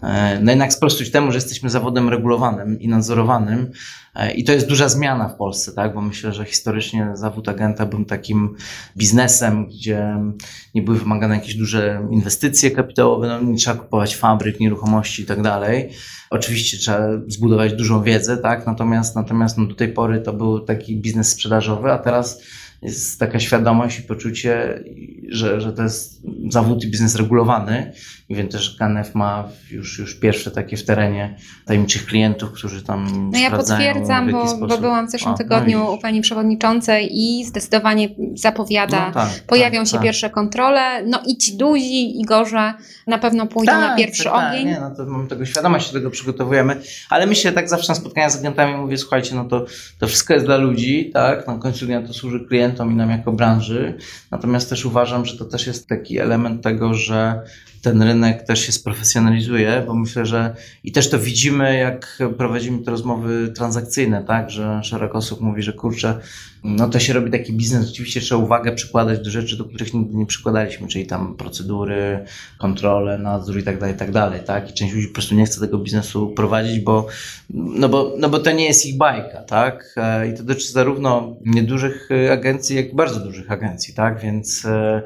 e, 0.03 0.39
no 0.41 0.51
jednak 0.51 0.73
sprostuć 0.73 1.11
temu, 1.11 1.31
że 1.31 1.37
jesteśmy 1.37 1.69
zawodem 1.69 2.09
regulowanym 2.09 2.79
i 2.79 2.87
nadzorowanym. 2.87 3.71
E, 4.15 4.31
I 4.31 4.43
to 4.43 4.51
jest 4.51 4.67
duża 4.67 4.89
zmiana 4.89 5.29
w 5.29 5.35
Polsce, 5.35 5.71
tak? 5.71 5.93
bo 5.93 6.01
myślę, 6.01 6.33
że 6.33 6.45
historycznie 6.45 7.11
zawód 7.13 7.49
agenta 7.49 7.85
był 7.85 8.05
takim 8.05 8.55
biznesem, 8.97 9.67
gdzie 9.67 10.17
nie 10.75 10.81
były 10.81 10.99
wymagane 10.99 11.35
jakieś 11.35 11.55
duże 11.55 12.07
inwestycje 12.11 12.71
kapitałowe, 12.71 13.27
no, 13.27 13.41
nie 13.41 13.57
trzeba 13.57 13.79
kupować 13.79 14.15
fabryk, 14.15 14.59
nieruchomości 14.59 15.21
i 15.21 15.25
tak. 15.25 15.39
Oczywiście 16.33 16.77
trzeba 16.77 17.07
zbudować 17.27 17.73
dużą 17.73 18.03
wiedzę, 18.03 18.37
tak? 18.37 18.67
natomiast, 18.67 19.15
natomiast 19.15 19.57
no, 19.57 19.65
do 19.65 19.75
tej 19.75 19.93
pory 19.93 20.21
to 20.21 20.33
był 20.33 20.59
taki 20.59 20.97
biznes 20.97 21.29
sprzedażowy, 21.31 21.91
a 21.91 21.97
teraz 21.97 22.41
jest 22.83 23.19
taka 23.19 23.39
świadomość 23.39 23.99
i 23.99 24.03
poczucie, 24.03 24.83
że, 25.29 25.61
że 25.61 25.73
to 25.73 25.83
jest 25.83 26.21
zawód 26.49 26.83
i 26.83 26.91
biznes 26.91 27.15
regulowany. 27.15 27.93
I 28.29 28.35
wiem 28.35 28.47
też, 28.47 28.61
że 28.61 28.77
KNF 28.77 29.15
ma 29.15 29.49
już, 29.71 29.99
już 29.99 30.15
pierwsze 30.15 30.51
takie 30.51 30.77
w 30.77 30.85
terenie 30.85 31.37
tajemniczych 31.65 32.05
klientów, 32.05 32.51
którzy 32.51 32.83
tam 32.83 33.29
No 33.33 33.39
ja 33.39 33.51
potwierdzam, 33.51 34.31
bo, 34.31 34.67
bo 34.67 34.77
byłam 34.77 35.07
w 35.07 35.11
zeszłym 35.11 35.31
no 35.31 35.37
tygodniu 35.37 35.79
no 35.79 35.91
u 35.91 35.97
pani 35.97 36.21
przewodniczącej 36.21 37.09
i 37.11 37.45
zdecydowanie 37.45 38.09
zapowiada, 38.35 39.07
No 39.07 39.13
tak, 39.13 39.29
pojawią 39.47 39.79
tak, 39.79 39.87
się 39.87 39.93
tak. 39.93 40.01
pierwsze 40.01 40.29
kontrole. 40.29 41.05
No 41.05 41.21
i 41.27 41.37
ci 41.37 41.57
duzi 41.57 42.21
i 42.21 42.25
gorze 42.25 42.73
na 43.07 43.17
pewno 43.17 43.47
pójdą 43.47 43.71
na 43.71 43.95
pierwszy 43.95 44.23
tak, 44.23 44.33
ogień. 44.33 44.65
Tak, 44.65 44.73
nie, 44.73 44.79
no 44.79 44.95
to 44.95 45.05
mamy 45.05 45.27
tego 45.27 45.45
świadomość, 45.45 45.87
się 45.87 45.93
do 45.93 45.99
tego 45.99 46.11
przygotowujemy, 46.11 46.81
ale 47.09 47.25
myślę, 47.27 47.51
tak 47.51 47.69
zawsze 47.69 47.91
na 47.91 47.95
spotkaniach 47.95 48.31
z 48.31 48.39
agentami 48.39 48.77
mówię, 48.77 48.97
słuchajcie, 48.97 49.35
no 49.35 49.45
to, 49.45 49.65
to 49.99 50.07
wszystko 50.07 50.33
jest 50.33 50.45
dla 50.45 50.57
ludzi, 50.57 51.11
tak, 51.13 51.47
na 51.47 51.57
końcu 51.57 51.85
dnia 51.85 52.01
to 52.01 52.13
służy 52.13 52.39
klientom 52.73 52.91
i 52.91 52.95
nam 52.95 53.09
jako 53.09 53.31
branży, 53.31 53.97
natomiast 54.31 54.69
też 54.69 54.85
uważam, 54.85 55.25
że 55.25 55.37
to 55.37 55.45
też 55.45 55.67
jest 55.67 55.87
taki 55.87 56.19
element 56.19 56.63
tego, 56.63 56.93
że 56.93 57.41
ten 57.83 58.01
rynek 58.01 58.43
też 58.43 58.65
się 58.65 58.71
sprofesjonalizuje, 58.71 59.83
bo 59.87 59.95
myślę, 59.95 60.25
że 60.25 60.55
i 60.83 60.91
też 60.91 61.09
to 61.09 61.19
widzimy, 61.19 61.77
jak 61.77 62.19
prowadzimy 62.37 62.83
te 62.83 62.91
rozmowy 62.91 63.51
transakcyjne, 63.55 64.23
tak, 64.23 64.49
że 64.49 64.83
szereg 64.83 65.15
osób 65.15 65.41
mówi, 65.41 65.63
że 65.63 65.73
kurczę, 65.73 66.19
no 66.63 66.89
to 66.89 66.99
się 66.99 67.13
robi 67.13 67.31
taki 67.31 67.53
biznes, 67.53 67.91
oczywiście 67.91 68.21
trzeba 68.21 68.43
uwagę 68.43 68.71
przykładać 68.71 69.19
do 69.19 69.29
rzeczy, 69.29 69.57
do 69.57 69.65
których 69.65 69.93
nigdy 69.93 70.15
nie 70.15 70.25
przykładaliśmy, 70.25 70.87
czyli 70.87 71.05
tam 71.05 71.35
procedury, 71.35 72.25
kontrole, 72.59 73.17
nadzór 73.17 73.59
i 73.59 73.63
tak 73.63 73.79
dalej, 73.79 73.95
i 73.95 73.97
tak 73.97 74.11
dalej, 74.11 74.41
tak, 74.45 74.69
i 74.69 74.73
część 74.73 74.93
ludzi 74.93 75.07
po 75.07 75.13
prostu 75.13 75.35
nie 75.35 75.45
chce 75.45 75.59
tego 75.59 75.77
biznesu 75.77 76.27
prowadzić, 76.27 76.79
bo, 76.79 77.07
no 77.53 77.89
bo, 77.89 78.13
no 78.17 78.29
bo 78.29 78.39
to 78.39 78.51
nie 78.51 78.65
jest 78.65 78.85
ich 78.85 78.97
bajka, 78.97 79.41
tak, 79.41 79.93
E, 79.97 80.27
i 80.27 80.33
to 80.37 80.43
dotyczy 80.43 80.71
zarówno 80.71 81.35
niedużych 81.45 82.09
e, 82.11 82.31
agencji, 82.31 82.75
jak 82.75 82.93
i 82.93 82.95
bardzo 82.95 83.19
dużych 83.19 83.51
agencji, 83.51 83.93
tak, 83.93 84.19
więc 84.19 84.65
e, 84.65 85.01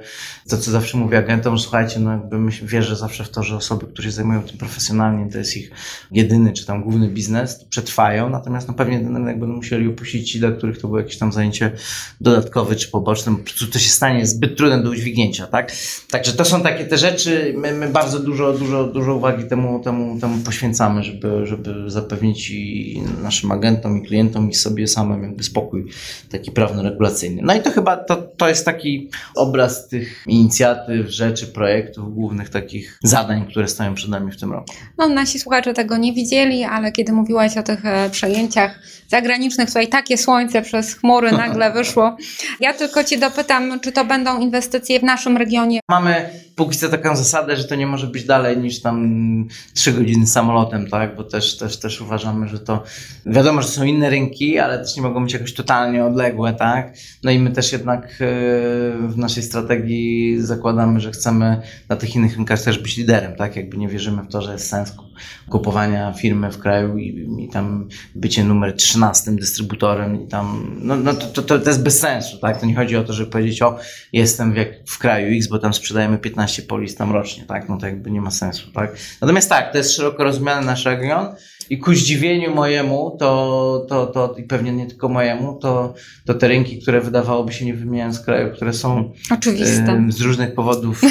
to, 0.49 0.57
co 0.57 0.71
zawsze 0.71 0.97
mówię 0.97 1.17
agentom, 1.17 1.59
słuchajcie, 1.59 1.99
no 1.99 2.11
jakby 2.11 2.39
myśl, 2.39 2.66
wierzę 2.67 2.95
zawsze 2.95 3.23
w 3.23 3.29
to, 3.29 3.43
że 3.43 3.55
osoby, 3.55 3.85
które 3.85 4.03
się 4.03 4.11
zajmują 4.11 4.41
tym 4.41 4.57
profesjonalnie, 4.57 5.31
to 5.31 5.37
jest 5.37 5.57
ich 5.57 5.71
jedyny 6.11 6.53
czy 6.53 6.65
tam 6.65 6.83
główny 6.83 7.09
biznes, 7.09 7.65
przetrwają, 7.69 8.29
natomiast 8.29 8.67
no 8.67 8.73
pewnie 8.73 8.99
ten 8.99 9.15
rynek 9.15 9.39
będą 9.39 9.55
musieli 9.55 9.87
upuścić 9.87 10.31
ci, 10.31 10.39
dla 10.39 10.51
których 10.51 10.77
to 10.77 10.87
było 10.87 10.99
jakieś 10.99 11.17
tam 11.17 11.31
zajęcie 11.31 11.71
dodatkowe 12.21 12.75
czy 12.75 12.87
poboczne, 12.87 13.31
bo 13.31 13.37
po 13.37 13.43
prostu 13.43 13.67
to 13.67 13.79
się 13.79 13.89
stanie 13.89 14.27
zbyt 14.27 14.57
trudne 14.57 14.83
do 14.83 14.89
udźwignięcia, 14.89 15.47
tak? 15.47 15.71
Także 16.11 16.33
to 16.33 16.45
są 16.45 16.61
takie 16.61 16.85
te 16.85 16.97
rzeczy, 16.97 17.53
my, 17.57 17.73
my 17.73 17.89
bardzo 17.89 18.19
dużo, 18.19 18.53
dużo, 18.53 18.83
dużo 18.83 19.15
uwagi 19.15 19.43
temu, 19.43 19.79
temu, 19.79 20.19
temu 20.19 20.37
poświęcamy, 20.37 21.03
żeby, 21.03 21.45
żeby 21.45 21.89
zapewnić 21.91 22.49
i 22.49 23.01
naszym 23.23 23.51
agentom 23.51 23.97
i 23.97 24.07
klientom 24.07 24.49
i 24.49 24.53
sobie 24.53 24.87
samym 24.87 25.23
jakby 25.23 25.43
spokój 25.43 25.85
taki 26.31 26.51
prawno-regulacyjny. 26.51 27.41
No 27.41 27.55
i 27.55 27.61
to 27.61 27.71
chyba 27.71 27.97
to, 27.97 28.15
to 28.15 28.49
jest 28.49 28.65
taki 28.65 29.09
obraz 29.35 29.87
tych 29.87 30.23
inicjatyw, 30.27 31.09
rzeczy, 31.09 31.47
projektów, 31.47 32.13
głównych 32.13 32.49
takich 32.61 32.99
zadań, 33.03 33.45
które 33.49 33.67
stoją 33.67 33.95
przed 33.95 34.09
nami 34.09 34.31
w 34.31 34.39
tym 34.39 34.51
roku. 34.51 34.73
No, 34.97 35.09
nasi 35.09 35.39
słuchacze 35.39 35.73
tego 35.73 35.97
nie 35.97 36.13
widzieli, 36.13 36.63
ale 36.63 36.91
kiedy 36.91 37.11
mówiłaś 37.11 37.57
o 37.57 37.63
tych 37.63 37.85
e, 37.85 38.09
przejęciach 38.09 38.79
zagranicznych, 39.07 39.67
tutaj 39.67 39.87
takie 39.87 40.17
słońce 40.17 40.61
przez 40.61 40.93
chmury 40.93 41.31
nagle 41.43 41.71
wyszło. 41.71 42.17
Ja 42.59 42.73
tylko 42.73 43.03
Cię 43.03 43.17
dopytam, 43.17 43.79
czy 43.79 43.91
to 43.91 44.05
będą 44.05 44.39
inwestycje 44.39 44.99
w 44.99 45.03
naszym 45.03 45.37
regionie? 45.37 45.79
Mamy 45.89 46.29
póki 46.55 46.77
co 46.77 46.89
taką 46.89 47.15
zasadę, 47.15 47.57
że 47.57 47.63
to 47.63 47.75
nie 47.75 47.87
może 47.87 48.07
być 48.07 48.23
dalej 48.23 48.57
niż 48.57 48.81
tam 48.81 49.47
trzy 49.73 49.91
godziny 49.93 50.27
samolotem, 50.27 50.89
tak? 50.89 51.15
Bo 51.15 51.23
też, 51.23 51.57
też, 51.57 51.79
też 51.79 52.01
uważamy, 52.01 52.47
że 52.47 52.59
to 52.59 52.83
wiadomo, 53.25 53.61
że 53.61 53.67
są 53.67 53.83
inne 53.83 54.09
rynki, 54.09 54.59
ale 54.59 54.79
też 54.79 54.95
nie 54.95 55.01
mogą 55.01 55.23
być 55.23 55.33
jakoś 55.33 55.53
totalnie 55.53 56.05
odległe, 56.05 56.53
tak? 56.53 56.93
No 57.23 57.31
i 57.31 57.39
my 57.39 57.51
też 57.51 57.71
jednak 57.71 58.03
e, 58.03 58.25
w 59.07 59.17
naszej 59.17 59.43
strategii 59.43 60.37
zakładamy, 60.39 60.99
że 60.99 61.11
chcemy 61.11 61.61
na 61.89 61.95
tych 61.95 62.15
innych 62.15 62.37
rynkach 62.47 62.65
też 62.65 62.79
być 62.79 62.97
liderem, 62.97 63.35
tak? 63.35 63.55
Jakby 63.55 63.77
nie 63.77 63.87
wierzymy 63.87 64.23
w 64.23 64.27
to, 64.27 64.41
że 64.41 64.53
jest 64.53 64.69
sens 64.69 64.93
kupowania 65.49 66.13
firmy 66.13 66.51
w 66.51 66.59
kraju 66.59 66.97
i, 66.97 67.27
i 67.39 67.49
tam 67.49 67.89
bycie 68.15 68.43
numer 68.43 68.75
13 68.75 69.31
dystrybutorem 69.31 70.23
i 70.23 70.27
tam, 70.27 70.77
no, 70.81 70.95
no 70.95 71.13
to, 71.13 71.41
to, 71.41 71.59
to 71.59 71.69
jest 71.69 71.83
bez 71.83 71.99
sensu, 71.99 72.37
tak? 72.37 72.59
To 72.59 72.65
nie 72.65 72.75
chodzi 72.75 72.97
o 72.97 73.03
to, 73.03 73.13
żeby 73.13 73.31
powiedzieć, 73.31 73.61
o 73.61 73.79
jestem 74.13 74.53
w, 74.53 74.55
jak, 74.55 74.69
w 74.89 74.97
kraju 74.97 75.37
X, 75.37 75.47
bo 75.47 75.59
tam 75.59 75.73
sprzedajemy 75.73 76.17
15 76.17 76.61
polis 76.61 76.95
tam 76.95 77.11
rocznie, 77.11 77.45
tak? 77.45 77.69
No 77.69 77.77
to 77.77 77.85
jakby 77.85 78.11
nie 78.11 78.21
ma 78.21 78.31
sensu, 78.31 78.71
tak? 78.71 78.95
Natomiast 79.21 79.49
tak, 79.49 79.71
to 79.71 79.77
jest 79.77 79.95
szeroko 79.95 80.23
rozumiany 80.23 80.65
nasz 80.65 80.85
region 80.85 81.35
i 81.69 81.77
ku 81.77 81.93
zdziwieniu 81.93 82.55
mojemu, 82.55 83.17
to, 83.19 83.85
to, 83.89 84.07
to 84.07 84.35
i 84.37 84.43
pewnie 84.43 84.71
nie 84.71 84.85
tylko 84.85 85.09
mojemu, 85.09 85.59
to, 85.61 85.93
to 86.25 86.33
te 86.33 86.47
rynki, 86.47 86.79
które 86.79 87.01
wydawałoby 87.01 87.53
się 87.53 87.65
nie 87.65 87.73
wymieniając 87.73 88.15
z 88.15 88.19
kraju, 88.19 88.53
które 88.53 88.73
są 88.73 89.11
Oczywiste. 89.31 90.05
z 90.09 90.21
różnych 90.21 90.53
powodów 90.53 91.01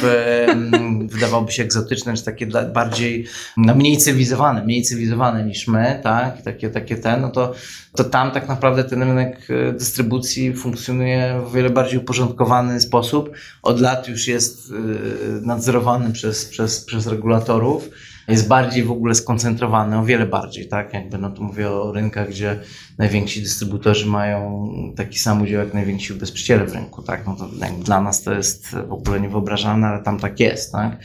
wydawałoby 1.14 1.52
się 1.52 1.62
egzotyczne, 1.62 2.14
czy 2.14 2.25
takie 2.25 2.46
dla, 2.46 2.64
bardziej, 2.64 3.26
no 3.56 3.75
mniej 3.75 3.96
cywilizowane, 3.96 4.64
mniej 4.64 4.82
cywilizowane 4.82 5.44
niż 5.44 5.68
my, 5.68 6.00
tak, 6.02 6.42
takie, 6.42 6.70
takie 6.70 6.96
te, 6.96 7.16
no 7.16 7.30
to, 7.30 7.54
to 7.96 8.04
tam 8.04 8.30
tak 8.30 8.48
naprawdę 8.48 8.84
ten 8.84 9.02
rynek 9.02 9.48
e, 9.50 9.72
dystrybucji 9.72 10.54
funkcjonuje 10.54 11.40
w 11.46 11.54
wiele 11.54 11.70
bardziej 11.70 11.98
uporządkowany 11.98 12.80
sposób. 12.80 13.30
Od 13.62 13.80
lat 13.80 14.08
już 14.08 14.28
jest 14.28 14.70
e, 14.70 15.46
nadzorowany 15.46 16.12
przez, 16.12 16.44
przez, 16.44 16.84
przez 16.84 17.06
regulatorów. 17.06 17.88
Jest 18.28 18.49
bardziej 18.49 18.85
w 18.85 18.90
ogóle 18.90 19.14
skoncentrowany, 19.14 19.99
o 19.99 20.04
wiele 20.04 20.26
bardziej, 20.26 20.68
tak? 20.68 20.95
Jakby 20.95 21.18
no 21.18 21.30
tu 21.30 21.45
mówię 21.45 21.71
o 21.71 21.92
rynkach, 21.92 22.28
gdzie 22.28 22.61
najwięksi 22.99 23.42
dystrybutorzy 23.42 24.06
mają 24.06 24.68
taki 24.97 25.18
sam 25.18 25.42
udział 25.42 25.61
jak 25.61 25.75
najwięksi 25.75 26.12
ubezpieczyciele 26.12 26.64
w 26.66 26.75
rynku, 26.75 27.02
tak? 27.02 27.26
No 27.26 27.37
to 27.37 27.49
dla 27.85 28.00
nas 28.00 28.23
to 28.23 28.33
jest 28.33 28.68
w 28.71 28.92
ogóle 28.92 29.21
niewyobrażalne, 29.21 29.87
ale 29.87 30.02
tam 30.02 30.18
tak 30.18 30.40
jest, 30.40 30.73
tak? 30.73 30.99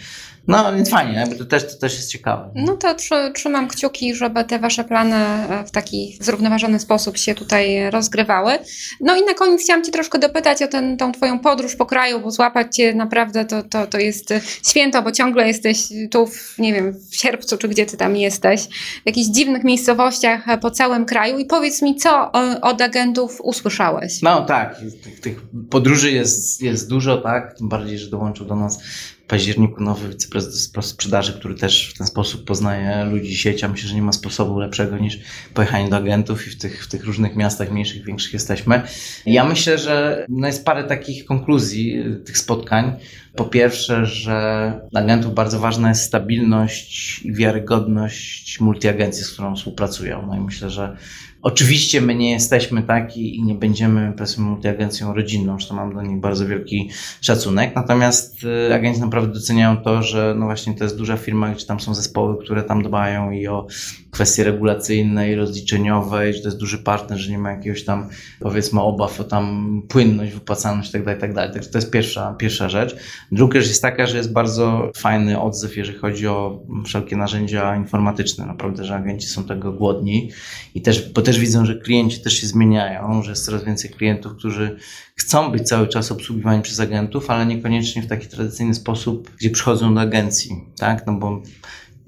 No 0.47 0.73
więc 0.73 0.89
fajnie, 0.89 1.13
jakby 1.13 1.35
to 1.35 1.45
też, 1.45 1.73
to 1.73 1.79
też 1.79 1.93
jest 1.93 2.11
ciekawe. 2.11 2.51
No 2.55 2.77
to 2.77 2.95
trzy, 2.95 3.15
trzymam 3.35 3.67
kciuki, 3.67 4.15
żeby 4.15 4.43
te 4.43 4.59
Wasze 4.59 4.83
plany 4.83 5.15
e, 5.15 5.63
w 5.67 5.71
taki 5.71 6.17
zrównoważony 6.21 6.79
sposób 6.79 7.17
się 7.17 7.35
tutaj 7.35 7.91
rozgrywały. 7.91 8.53
No 9.01 9.15
i 9.15 9.25
na 9.25 9.33
koniec 9.33 9.61
chciałam 9.61 9.83
Cię 9.83 9.91
troszkę 9.91 10.19
dopytać 10.19 10.61
o 10.61 10.67
ten, 10.67 10.97
tą 10.97 11.11
Twoją 11.11 11.39
podróż 11.39 11.75
po 11.75 11.85
kraju, 11.85 12.19
bo 12.19 12.31
złapać 12.31 12.75
Cię 12.75 12.93
naprawdę 12.93 13.45
to, 13.45 13.63
to, 13.63 13.87
to 13.87 13.99
jest 13.99 14.31
e, 14.31 14.41
święto, 14.67 15.01
bo 15.01 15.11
ciągle 15.11 15.47
jesteś 15.47 15.77
tu, 16.11 16.27
w, 16.27 16.55
nie 16.57 16.73
wiem, 16.73 16.93
w 17.11 17.15
sierpcu, 17.15 17.57
czy 17.57 17.67
gdzie 17.67 17.85
Ty 17.85 17.97
tam 17.97 18.15
jesteś, 18.15 18.67
w 19.03 19.05
jakichś 19.05 19.27
dziwnych 19.27 19.63
miejscowościach 19.63 20.49
e, 20.49 20.57
po 20.57 20.71
całym 20.71 21.05
kraju 21.05 21.37
i 21.37 21.45
powiedz 21.45 21.81
mi, 21.81 21.95
co 21.95 22.31
o, 22.31 22.61
od 22.61 22.81
agentów 22.81 23.41
usłyszałeś? 23.41 24.21
No 24.21 24.45
tak, 24.45 24.79
tych, 25.03 25.19
tych 25.19 25.41
podróży 25.69 26.11
jest, 26.11 26.61
jest 26.61 26.89
dużo, 26.89 27.17
tak? 27.17 27.57
Tym 27.57 27.69
bardziej, 27.69 27.99
że 27.99 28.09
dołączył 28.09 28.45
do 28.45 28.55
nas 28.55 28.79
październiku 29.31 29.83
nowy 29.83 30.09
wiceprezes 30.09 30.71
sprzedaży, 30.81 31.33
który 31.33 31.55
też 31.55 31.91
w 31.93 31.97
ten 31.97 32.07
sposób 32.07 32.45
poznaje 32.45 33.05
ludzi 33.05 33.37
sieci. 33.37 33.67
Myślę, 33.67 33.89
że 33.89 33.95
nie 33.95 34.01
ma 34.01 34.11
sposobu 34.11 34.59
lepszego 34.59 34.97
niż 34.97 35.19
pojechanie 35.53 35.89
do 35.89 35.95
agentów 35.95 36.47
i 36.47 36.49
w 36.49 36.57
tych, 36.57 36.83
w 36.83 36.87
tych 36.87 37.05
różnych 37.05 37.35
miastach, 37.35 37.71
mniejszych, 37.71 38.05
większych 38.05 38.33
jesteśmy. 38.33 38.81
Ja 39.25 39.43
myślę, 39.43 39.77
że 39.77 40.25
no 40.29 40.47
jest 40.47 40.65
parę 40.65 40.83
takich 40.83 41.25
konkluzji 41.25 41.99
y, 41.99 42.15
tych 42.15 42.37
spotkań. 42.37 42.93
Po 43.35 43.45
pierwsze, 43.45 44.05
że 44.05 44.73
dla 44.91 45.01
agentów 45.01 45.33
bardzo 45.33 45.59
ważna 45.59 45.89
jest 45.89 46.03
stabilność 46.03 47.21
i 47.25 47.33
wiarygodność 47.33 48.59
multiagencji, 48.59 49.23
z 49.23 49.31
którą 49.31 49.55
współpracują. 49.55 50.27
No 50.27 50.37
i 50.37 50.39
myślę, 50.39 50.69
że 50.69 50.97
Oczywiście 51.41 52.01
my 52.01 52.15
nie 52.15 52.31
jesteśmy 52.31 52.83
taki 52.83 53.37
i 53.37 53.43
nie 53.43 53.55
będziemy 53.55 54.13
powiedzmy 54.17 54.43
multiagencją 54.43 55.13
rodzinną, 55.13 55.57
to 55.69 55.73
mam 55.73 55.93
do 55.93 56.01
nich 56.01 56.19
bardzo 56.19 56.47
wielki 56.47 56.89
szacunek. 57.21 57.75
Natomiast 57.75 58.43
y, 58.69 58.73
agenci 58.73 59.01
naprawdę 59.01 59.33
doceniają 59.33 59.77
to, 59.77 60.03
że 60.03 60.35
no 60.37 60.45
właśnie 60.45 60.73
to 60.75 60.83
jest 60.83 60.97
duża 60.97 61.17
firma, 61.17 61.49
gdzie 61.49 61.65
tam 61.65 61.79
są 61.79 61.93
zespoły, 61.93 62.43
które 62.43 62.63
tam 62.63 62.83
dbają 62.83 63.31
i 63.31 63.47
o 63.47 63.67
kwestie 64.11 64.43
regulacyjne 64.43 65.31
i 65.31 65.35
rozliczeniowe, 65.35 66.33
że 66.33 66.39
to 66.41 66.47
jest 66.47 66.57
duży 66.57 66.77
partner, 66.77 67.19
że 67.19 67.31
nie 67.31 67.37
ma 67.37 67.51
jakiegoś 67.51 67.83
tam 67.83 68.09
powiedzmy 68.39 68.81
obaw 68.81 69.19
o 69.19 69.23
tam 69.23 69.81
płynność, 69.87 70.33
wypłacalność 70.33 70.93
itd., 70.93 71.15
tak 71.15 71.29
itd. 71.29 71.43
Tak 71.43 71.53
Także 71.53 71.69
to 71.69 71.77
jest 71.77 71.91
pierwsza, 71.91 72.33
pierwsza 72.33 72.69
rzecz. 72.69 72.95
Druga 73.31 73.59
rzecz 73.59 73.69
jest 73.69 73.81
taka, 73.81 74.05
że 74.07 74.17
jest 74.17 74.33
bardzo 74.33 74.91
fajny 74.97 75.41
odzew, 75.41 75.77
jeżeli 75.77 75.97
chodzi 75.97 76.27
o 76.27 76.63
wszelkie 76.85 77.15
narzędzia 77.15 77.75
informatyczne. 77.75 78.45
Naprawdę, 78.45 78.85
że 78.85 78.95
agenci 78.95 79.27
są 79.27 79.43
tego 79.43 79.71
głodni 79.71 80.31
i 80.75 80.81
też, 80.81 81.09
bo 81.09 81.21
też 81.31 81.39
widzą, 81.39 81.65
że 81.65 81.75
klienci 81.75 82.21
też 82.21 82.33
się 82.33 82.47
zmieniają, 82.47 83.23
że 83.23 83.29
jest 83.29 83.45
coraz 83.45 83.63
więcej 83.63 83.91
klientów, 83.91 84.35
którzy 84.37 84.77
chcą 85.15 85.51
być 85.51 85.63
cały 85.63 85.87
czas 85.87 86.11
obsługiwani 86.11 86.61
przez 86.61 86.79
agentów, 86.79 87.29
ale 87.29 87.45
niekoniecznie 87.45 88.01
w 88.01 88.07
taki 88.07 88.27
tradycyjny 88.27 88.73
sposób, 88.73 89.31
gdzie 89.37 89.49
przychodzą 89.49 89.95
do 89.95 90.01
agencji, 90.01 90.65
tak? 90.77 91.07
No 91.07 91.13
bo 91.13 91.41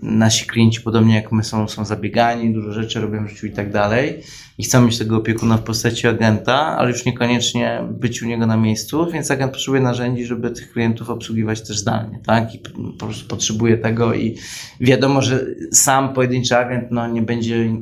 nasi 0.03 0.45
klienci, 0.45 0.81
podobnie 0.81 1.15
jak 1.15 1.31
my, 1.31 1.43
są, 1.43 1.67
są 1.67 1.86
zabiegani, 1.86 2.53
dużo 2.53 2.74
rzeczy 2.74 3.01
robią 3.01 3.25
w 3.25 3.29
życiu 3.29 3.48
i 3.48 3.51
tak 3.51 3.72
dalej 3.72 4.24
i 4.57 4.63
chcą 4.63 4.81
mieć 4.81 4.98
tego 4.98 5.17
opiekuna 5.17 5.57
w 5.57 5.63
postaci 5.63 6.07
agenta, 6.07 6.77
ale 6.77 6.91
już 6.91 7.05
niekoniecznie 7.05 7.81
być 7.91 8.24
u 8.24 8.25
niego 8.25 8.45
na 8.45 8.57
miejscu, 8.57 9.12
więc 9.12 9.31
agent 9.31 9.51
potrzebuje 9.51 9.81
narzędzi, 9.81 10.25
żeby 10.25 10.51
tych 10.51 10.72
klientów 10.72 11.10
obsługiwać 11.10 11.62
też 11.62 11.79
zdalnie, 11.79 12.19
tak? 12.25 12.55
I 12.55 12.60
po 13.00 13.05
prostu 13.05 13.27
potrzebuje 13.27 13.77
tego 13.77 14.13
i 14.13 14.38
wiadomo, 14.79 15.22
że 15.22 15.45
sam 15.72 16.13
pojedynczy 16.13 16.57
agent 16.57 16.91
no, 16.91 17.07
nie 17.07 17.22
będzie, 17.22 17.74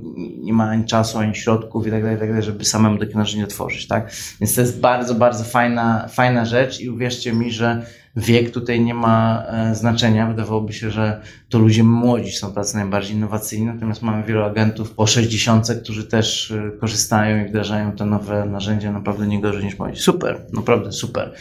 nie 0.41 0.53
ma 0.53 0.69
ani 0.69 0.85
czasu, 0.85 1.17
ani 1.17 1.35
środków 1.35 1.87
i 1.87 1.91
tak 1.91 2.01
dalej, 2.01 2.17
i 2.17 2.19
tak 2.19 2.29
dalej, 2.29 2.43
żeby 2.43 2.65
samemu 2.65 2.97
takie 2.97 3.17
narzędzie 3.17 3.47
tworzyć, 3.47 3.87
tak? 3.87 4.11
Więc 4.41 4.55
to 4.55 4.61
jest 4.61 4.79
bardzo, 4.79 5.15
bardzo 5.15 5.43
fajna, 5.43 6.07
fajna 6.07 6.45
rzecz 6.45 6.81
i 6.81 6.89
uwierzcie 6.89 7.33
mi, 7.33 7.51
że 7.51 7.85
wiek 8.15 8.51
tutaj 8.51 8.81
nie 8.81 8.93
ma 8.93 9.43
e, 9.47 9.75
znaczenia. 9.75 10.27
Wydawałoby 10.27 10.73
się, 10.73 10.91
że 10.91 11.21
to 11.49 11.59
ludzie 11.59 11.83
młodzi 11.83 12.31
są 12.31 12.53
tacy 12.53 12.75
najbardziej 12.75 13.15
innowacyjni, 13.15 13.65
natomiast 13.65 14.01
mamy 14.01 14.23
wielu 14.23 14.43
agentów 14.43 14.91
po 14.91 15.07
60, 15.07 15.67
którzy 15.83 16.03
też 16.03 16.51
e, 16.51 16.71
korzystają 16.79 17.45
i 17.45 17.49
wdrażają 17.49 17.91
te 17.91 18.05
nowe 18.05 18.45
narzędzia 18.45 18.91
naprawdę 18.91 19.27
nie 19.27 19.41
gorzej 19.41 19.63
niż 19.63 19.79
młodzi. 19.79 20.01
Super, 20.01 20.41
naprawdę 20.53 20.91
super. 20.91 21.33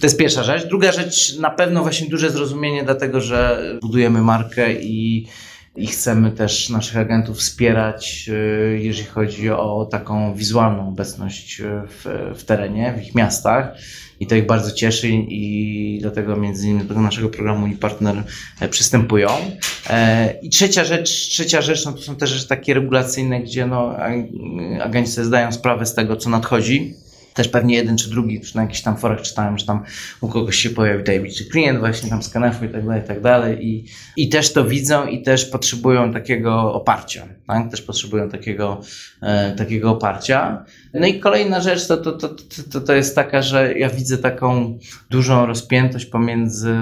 To 0.00 0.06
jest 0.06 0.18
pierwsza 0.18 0.42
rzecz. 0.42 0.68
Druga 0.68 0.92
rzecz, 0.92 1.38
na 1.38 1.50
pewno 1.50 1.82
właśnie 1.82 2.08
duże 2.08 2.30
zrozumienie, 2.30 2.84
dlatego 2.84 3.20
że 3.20 3.62
budujemy 3.82 4.22
markę 4.22 4.72
i 4.82 5.26
i 5.76 5.86
chcemy 5.86 6.32
też 6.32 6.68
naszych 6.68 6.96
agentów 6.96 7.38
wspierać, 7.38 8.30
e, 8.32 8.78
jeżeli 8.78 9.08
chodzi 9.08 9.50
o 9.50 9.88
taką 9.90 10.34
wizualną 10.34 10.88
obecność 10.88 11.62
w, 11.88 12.32
w 12.38 12.44
terenie, 12.44 12.94
w 12.98 13.02
ich 13.02 13.14
miastach 13.14 13.74
i 14.20 14.26
to 14.26 14.34
ich 14.34 14.46
bardzo 14.46 14.72
cieszy 14.72 15.08
i 15.08 15.98
dlatego 16.00 16.36
między 16.36 16.68
innymi 16.68 16.88
do 16.88 17.00
naszego 17.00 17.28
programu 17.28 17.66
i 17.66 17.76
partner 17.76 18.24
e, 18.60 18.68
przystępują. 18.68 19.28
E, 19.90 20.34
I 20.42 20.48
trzecia 20.48 20.84
rzecz, 20.84 21.10
trzecia 21.10 21.62
rzecz 21.62 21.84
no 21.84 21.92
to 21.92 22.02
są 22.02 22.16
te 22.16 22.26
rzeczy 22.26 22.48
takie 22.48 22.74
regulacyjne, 22.74 23.40
gdzie 23.40 23.66
no, 23.66 23.96
agenci 24.82 25.12
sobie 25.12 25.26
zdają 25.26 25.52
sprawę 25.52 25.86
z 25.86 25.94
tego, 25.94 26.16
co 26.16 26.30
nadchodzi 26.30 26.94
też 27.38 27.48
pewnie 27.48 27.74
jeden 27.74 27.96
czy 27.96 28.10
drugi, 28.10 28.40
czy 28.40 28.56
na 28.56 28.62
jakichś 28.62 28.80
tam 28.80 28.96
forach 28.96 29.22
czytałem, 29.22 29.58
że 29.58 29.66
tam 29.66 29.84
u 30.20 30.28
kogoś 30.28 30.56
się 30.56 30.70
pojawi 30.70 31.04
tajemniczy 31.04 31.44
klient 31.44 31.78
właśnie 31.78 32.10
tam 32.10 32.22
z 32.22 32.28
KNF-u 32.28 32.64
i 32.64 32.68
tak 32.68 32.86
dalej, 32.86 33.02
i 33.02 33.06
tak 33.06 33.20
dalej. 33.20 33.66
I, 33.66 33.84
I 34.16 34.28
też 34.28 34.52
to 34.52 34.64
widzą 34.64 35.06
i 35.06 35.22
też 35.22 35.44
potrzebują 35.44 36.12
takiego 36.12 36.74
oparcia, 36.74 37.28
tak? 37.46 37.70
Też 37.70 37.82
potrzebują 37.82 38.28
takiego, 38.28 38.80
e, 39.22 39.54
takiego 39.56 39.90
oparcia. 39.90 40.64
No 40.94 41.06
i 41.06 41.20
kolejna 41.20 41.60
rzecz 41.60 41.86
to, 41.86 41.96
to, 41.96 42.12
to, 42.12 42.28
to, 42.72 42.80
to 42.80 42.92
jest 42.92 43.14
taka, 43.14 43.42
że 43.42 43.78
ja 43.78 43.90
widzę 43.90 44.18
taką 44.18 44.78
dużą 45.10 45.46
rozpiętość 45.46 46.06
pomiędzy, 46.06 46.76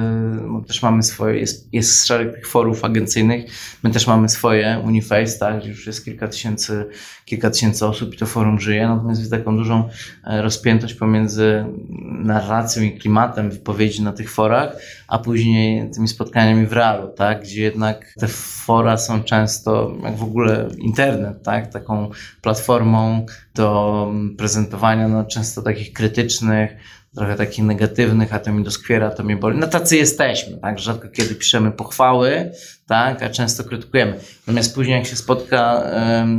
bo 0.49 0.61
też 0.61 0.83
mamy 0.83 1.03
swoje, 1.03 1.41
jest, 1.41 1.75
jest 1.75 2.07
szereg 2.07 2.35
tych 2.35 2.49
forów 2.49 2.85
agencyjnych, 2.85 3.45
my 3.83 3.91
też 3.91 4.07
mamy 4.07 4.29
swoje 4.29 4.83
Uniface, 4.85 5.39
tak, 5.39 5.67
już 5.67 5.87
jest 5.87 6.05
kilka 6.05 6.29
tysięcy, 6.29 6.87
kilka 7.25 7.51
tysięcy 7.51 7.87
osób 7.87 8.15
i 8.15 8.17
to 8.17 8.27
forum 8.27 8.61
żyje, 8.61 8.89
natomiast 8.89 9.21
widzę 9.23 9.39
taką 9.39 9.57
dużą 9.57 9.89
e, 10.25 10.43
rozpiętość 10.43 10.95
pomiędzy 10.95 11.65
narracją 12.09 12.83
i 12.83 12.99
klimatem 12.99 13.51
wypowiedzi 13.51 14.03
na 14.03 14.13
tych 14.13 14.31
forach, 14.31 14.77
a 15.09 15.19
później 15.19 15.91
tymi 15.91 16.09
spotkaniami 16.09 16.67
w 16.67 16.73
realu, 16.73 17.09
tak, 17.09 17.43
gdzie 17.43 17.63
jednak 17.63 18.13
te 18.21 18.29
fora 18.29 18.97
są 18.97 19.23
często, 19.23 19.97
jak 20.03 20.17
w 20.17 20.23
ogóle 20.23 20.69
internet, 20.79 21.43
tak, 21.43 21.73
taką 21.73 22.11
platformą 22.43 23.27
do 23.55 23.96
prezentowania 24.39 25.09
no, 25.09 25.25
często 25.25 25.63
takich 25.63 25.93
krytycznych, 25.93 26.77
trochę 27.17 27.37
takich 27.37 27.65
negatywnych, 27.65 28.35
a 28.35 28.39
to 28.39 28.53
mi 28.53 28.65
doskwiera, 28.65 29.11
to 29.11 29.23
mnie 29.23 29.37
boli. 29.37 29.59
No 29.59 29.67
tacy 29.67 29.97
jesteśmy, 29.97 30.59
tak? 30.59 30.79
Rzadko 30.79 31.09
kiedy 31.09 31.35
piszemy 31.35 31.73
pochwały, 31.73 32.51
tak? 32.87 33.23
A 33.23 33.31
często 33.31 33.65
krytykujemy. 33.65 34.19
Natomiast 34.47 34.75
później 34.75 34.97
jak 34.97 35.07
się 35.07 35.17
spotka 35.17 35.83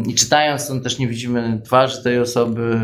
i 0.07 0.15
czytając, 0.15 0.67
to 0.67 0.79
też 0.79 0.99
nie 0.99 1.07
widzimy 1.07 1.61
twarzy 1.65 2.03
tej 2.03 2.19
osoby, 2.19 2.79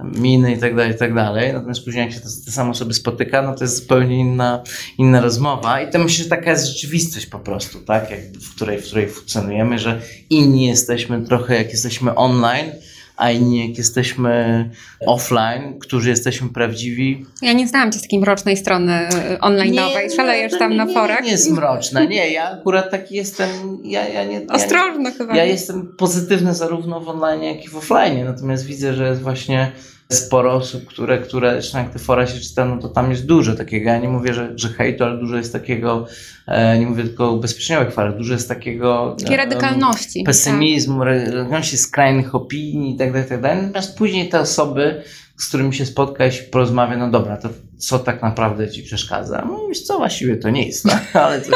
miny 0.00 0.52
i 0.52 0.58
tak 0.58 0.76
dalej, 0.76 0.92
i 0.92 0.98
tak 0.98 1.14
dalej. 1.14 1.52
Natomiast 1.52 1.84
później 1.84 2.04
jak 2.04 2.14
się 2.14 2.20
te, 2.20 2.28
te 2.44 2.52
same 2.52 2.70
osoby 2.70 2.94
spotyka, 2.94 3.42
no 3.42 3.54
to 3.54 3.64
jest 3.64 3.82
zupełnie 3.82 4.18
inna, 4.18 4.62
inna 4.98 5.20
rozmowa 5.20 5.80
i 5.80 5.90
to 5.90 5.98
myślę, 5.98 6.24
że 6.24 6.30
taka 6.30 6.50
jest 6.50 6.66
rzeczywistość 6.66 7.26
po 7.26 7.38
prostu, 7.38 7.80
tak? 7.80 8.10
Jak, 8.10 8.20
w, 8.20 8.54
której, 8.54 8.78
w 8.82 8.86
której 8.86 9.08
funkcjonujemy, 9.08 9.78
że 9.78 10.00
inni 10.30 10.66
jesteśmy 10.66 11.22
trochę 11.22 11.56
jak 11.56 11.70
jesteśmy 11.70 12.14
online, 12.14 12.70
a 13.16 13.30
inni 13.30 13.68
jak 13.68 13.78
jesteśmy 13.78 14.70
offline, 15.06 15.78
którzy 15.78 16.10
jesteśmy 16.10 16.48
prawdziwi. 16.48 17.26
Ja 17.42 17.52
nie 17.52 17.68
znałam 17.68 17.92
cię 17.92 17.98
z 17.98 18.02
takiej 18.02 18.18
mrocznej 18.18 18.56
strony 18.56 18.92
e, 18.92 19.38
online'owej, 19.38 20.16
szalejesz 20.16 20.58
tam 20.58 20.70
nie, 20.70 20.76
na 20.76 20.86
forach. 20.86 21.20
Nie, 21.20 21.26
nie 21.26 21.32
jest 21.32 21.50
mroczna, 21.50 22.04
nie, 22.04 22.30
ja 22.30 22.50
akurat 22.50 22.90
taki 22.90 23.14
jestem, 23.14 23.48
ja, 23.84 24.08
ja 24.08 24.24
nie... 24.24 24.46
Ostrożny 24.46 25.10
ja, 25.10 25.16
chyba. 25.18 25.36
Ja 25.36 25.44
jestem 25.44 25.94
pozytywny 25.96 26.54
zarówno 26.54 27.00
w 27.00 27.08
online, 27.08 27.42
jak 27.42 27.64
i 27.64 27.68
w 27.68 27.76
offline, 27.76 28.24
natomiast 28.24 28.66
widzę, 28.66 28.94
że 28.94 29.08
jest 29.08 29.22
właśnie 29.22 29.72
sporo 30.12 30.52
osób, 30.52 30.84
które, 30.84 31.18
które 31.18 31.60
jak 31.74 31.92
te 31.92 31.98
fora 31.98 32.26
się 32.26 32.40
czyta, 32.40 32.64
no 32.64 32.78
to 32.78 32.88
tam 32.88 33.10
jest 33.10 33.26
dużo 33.26 33.54
takiego. 33.54 33.90
Ja 33.90 33.98
nie 33.98 34.08
mówię, 34.08 34.34
że, 34.34 34.52
że 34.54 34.68
hejtu, 34.68 35.04
ale 35.04 35.18
dużo 35.18 35.36
jest 35.36 35.52
takiego, 35.52 36.06
e, 36.46 36.78
nie 36.78 36.86
mówię 36.86 37.02
tylko 37.02 37.28
o 37.28 37.32
ubezpieczeniowych 37.32 37.94
farach, 37.94 38.16
dużo 38.16 38.32
jest 38.32 38.48
takiego 38.48 39.16
Takiej 39.18 39.36
radykalności. 39.36 40.22
Pesymizmu, 40.24 40.98
tak. 40.98 41.06
radykalności 41.06 41.78
skrajnych 41.78 42.34
opinii 42.34 42.94
i 42.94 42.98
tak 42.98 43.12
dalej, 43.12 43.28
tak. 43.28 43.42
Natomiast 43.42 43.98
później 43.98 44.28
te 44.28 44.40
osoby, 44.40 45.02
z 45.38 45.48
którymi 45.48 45.74
się 45.74 45.86
spotka 45.86 46.26
i 46.26 46.32
się 46.32 46.42
porozmawia, 46.42 46.96
no 46.96 47.10
dobra, 47.10 47.36
to 47.36 47.48
co 47.78 47.98
tak 47.98 48.22
naprawdę 48.22 48.70
ci 48.70 48.82
przeszkadza? 48.82 49.44
No 49.48 49.68
wiesz 49.68 49.82
co, 49.82 49.98
właściwie 49.98 50.36
to 50.36 50.50
nie 50.50 50.66
jest, 50.66 50.84
tak? 50.84 51.16
ale 51.26 51.40
to, 51.40 51.50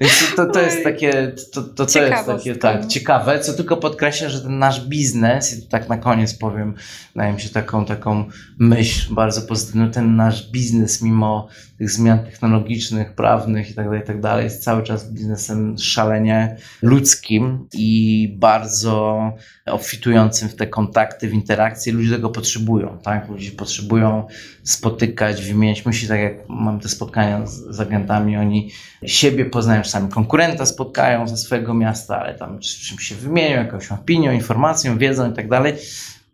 więc 0.00 0.34
to, 0.36 0.46
to 0.46 0.60
jest 0.60 0.84
takie, 0.84 1.32
to, 1.52 1.62
to, 1.62 1.86
to 1.86 2.00
jest 2.00 2.26
takie, 2.26 2.56
tak, 2.56 2.86
ciekawe, 2.86 3.40
co 3.40 3.52
tylko 3.52 3.76
podkreśla, 3.76 4.28
że 4.28 4.40
ten 4.40 4.58
nasz 4.58 4.86
biznes, 4.86 5.58
i 5.58 5.68
tak 5.68 5.88
na 5.88 5.96
koniec 5.96 6.34
powiem, 6.34 6.74
daje 7.16 7.32
mi 7.32 7.40
się 7.40 7.48
taką, 7.48 7.84
taką 7.84 8.24
myśl 8.58 9.14
bardzo 9.14 9.42
pozytywną, 9.42 9.90
ten 9.90 10.16
nasz 10.16 10.50
biznes 10.50 11.02
mimo 11.02 11.48
tych 11.78 11.90
zmian 11.90 12.24
technologicznych, 12.24 13.14
prawnych 13.14 13.70
i 13.70 13.74
tak 13.74 13.84
dalej, 13.84 14.00
i 14.00 14.06
tak 14.06 14.20
dalej, 14.20 14.44
jest 14.44 14.64
cały 14.64 14.82
czas 14.82 15.12
biznesem 15.12 15.78
szalenie 15.78 16.56
ludzkim 16.82 17.68
i 17.72 18.28
bardzo 18.38 19.20
obfitującym 19.66 20.48
w 20.48 20.54
te 20.54 20.66
kontakty, 20.66 21.28
w 21.28 21.32
interakcje. 21.32 21.92
Ludzie 21.92 22.14
tego 22.14 22.30
potrzebują, 22.30 22.98
tak? 23.02 23.13
Ludzie 23.28 23.50
potrzebują 23.50 24.26
spotykać, 24.62 25.42
wymieniać 25.42 25.86
myśli, 25.86 26.08
tak 26.08 26.20
jak 26.20 26.48
mam 26.48 26.80
te 26.80 26.88
spotkania 26.88 27.46
z, 27.46 27.52
z 27.52 27.80
agentami, 27.80 28.36
oni 28.36 28.70
siebie 29.06 29.44
poznają, 29.44 29.82
czasami 29.82 30.08
konkurenta 30.08 30.66
spotkają 30.66 31.28
ze 31.28 31.36
swojego 31.36 31.74
miasta, 31.74 32.20
ale 32.20 32.34
tam 32.34 32.58
czymś 32.58 33.02
się 33.02 33.14
wymienią, 33.14 33.56
jakąś 33.56 33.92
opinią, 33.92 34.32
informacją, 34.32 34.98
wiedzą 34.98 35.30
i 35.32 35.34
tak 35.34 35.48
dalej. 35.48 35.74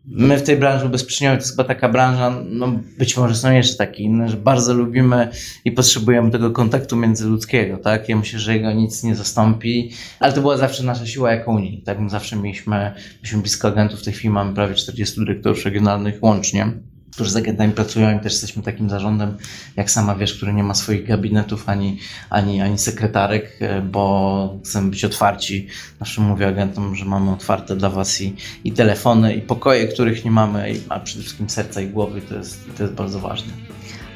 My 0.05 0.37
w 0.37 0.43
tej 0.43 0.57
branży 0.57 0.85
ubezpieczeniowej 0.85 1.37
to 1.37 1.41
jest 1.41 1.51
chyba 1.51 1.63
taka 1.63 1.89
branża, 1.89 2.41
no 2.49 2.79
być 2.97 3.17
może 3.17 3.35
są 3.35 3.51
jeszcze 3.51 3.75
takie 3.75 4.03
inne, 4.03 4.29
że 4.29 4.37
bardzo 4.37 4.73
lubimy 4.73 5.29
i 5.65 5.71
potrzebujemy 5.71 6.31
tego 6.31 6.51
kontaktu 6.51 6.95
międzyludzkiego, 6.95 7.77
tak? 7.77 8.09
Ja 8.09 8.15
myślę, 8.15 8.39
że 8.39 8.55
jego 8.55 8.71
nic 8.71 9.03
nie 9.03 9.15
zastąpi, 9.15 9.91
ale 10.19 10.33
to 10.33 10.41
była 10.41 10.57
zawsze 10.57 10.83
nasza 10.83 11.05
siła 11.05 11.31
jako 11.31 11.51
Unii, 11.51 11.81
tak? 11.85 11.99
My 11.99 12.09
zawsze 12.09 12.35
mieliśmy, 12.35 12.93
mieliśmy 13.15 13.41
blisko 13.41 13.67
agentów, 13.67 13.99
w 13.99 14.03
tej 14.03 14.13
chwili 14.13 14.29
mamy 14.29 14.53
prawie 14.53 14.75
40 14.75 15.19
dyrektorów 15.19 15.65
regionalnych 15.65 16.23
łącznie 16.23 16.71
którzy 17.11 17.31
z 17.31 17.35
agentami 17.35 17.73
pracują 17.73 18.17
i 18.17 18.19
też 18.19 18.33
jesteśmy 18.33 18.63
takim 18.63 18.89
zarządem, 18.89 19.37
jak 19.75 19.91
sama 19.91 20.15
wiesz, 20.15 20.33
który 20.33 20.53
nie 20.53 20.63
ma 20.63 20.73
swoich 20.73 21.07
gabinetów 21.07 21.69
ani, 21.69 21.99
ani, 22.29 22.61
ani 22.61 22.77
sekretarek, 22.77 23.57
e, 23.59 23.81
bo 23.81 24.57
chcemy 24.65 24.89
być 24.89 25.05
otwarci. 25.05 25.67
Zawsze 25.99 26.21
mówię 26.21 26.47
agentom, 26.47 26.95
że 26.95 27.05
mamy 27.05 27.31
otwarte 27.31 27.75
dla 27.75 27.89
Was 27.89 28.21
i, 28.21 28.35
i 28.63 28.71
telefony, 28.71 29.35
i 29.35 29.41
pokoje, 29.41 29.87
których 29.87 30.25
nie 30.25 30.31
mamy, 30.31 30.75
a 30.89 30.99
przede 30.99 31.21
wszystkim 31.21 31.49
serca 31.49 31.81
i 31.81 31.87
głowy, 31.87 32.21
to 32.21 32.35
jest, 32.35 32.59
to 32.77 32.83
jest 32.83 32.95
bardzo 32.95 33.19
ważne. 33.19 33.53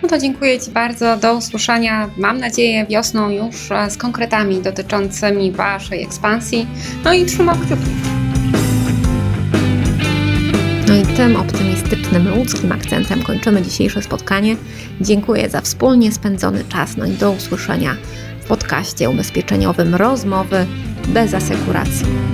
No 0.03 0.09
to 0.09 0.19
dziękuję 0.19 0.59
Ci 0.59 0.71
bardzo. 0.71 1.17
Do 1.17 1.35
usłyszenia, 1.35 2.09
mam 2.17 2.39
nadzieję, 2.39 2.85
wiosną 2.85 3.29
już 3.29 3.71
e, 3.71 3.89
z 3.89 3.97
konkretami 3.97 4.61
dotyczącymi 4.61 5.51
Waszej 5.51 6.03
ekspansji. 6.03 6.67
No 7.03 7.13
i 7.13 7.25
trzymam 7.25 7.65
kciuki. 7.65 8.14
Tym 11.15 11.35
optymistycznym 11.35 12.27
ludzkim 12.37 12.71
akcentem 12.71 13.23
kończymy 13.23 13.61
dzisiejsze 13.61 14.01
spotkanie. 14.01 14.55
Dziękuję 15.01 15.49
za 15.49 15.61
wspólnie 15.61 16.11
spędzony 16.11 16.63
czas. 16.63 16.97
No 16.97 17.05
i 17.05 17.11
do 17.11 17.31
usłyszenia 17.31 17.95
w 18.41 18.47
podcaście 18.47 19.09
ubezpieczeniowym 19.09 19.95
Rozmowy 19.95 20.65
bez 21.07 21.33
asekuracji. 21.33 22.24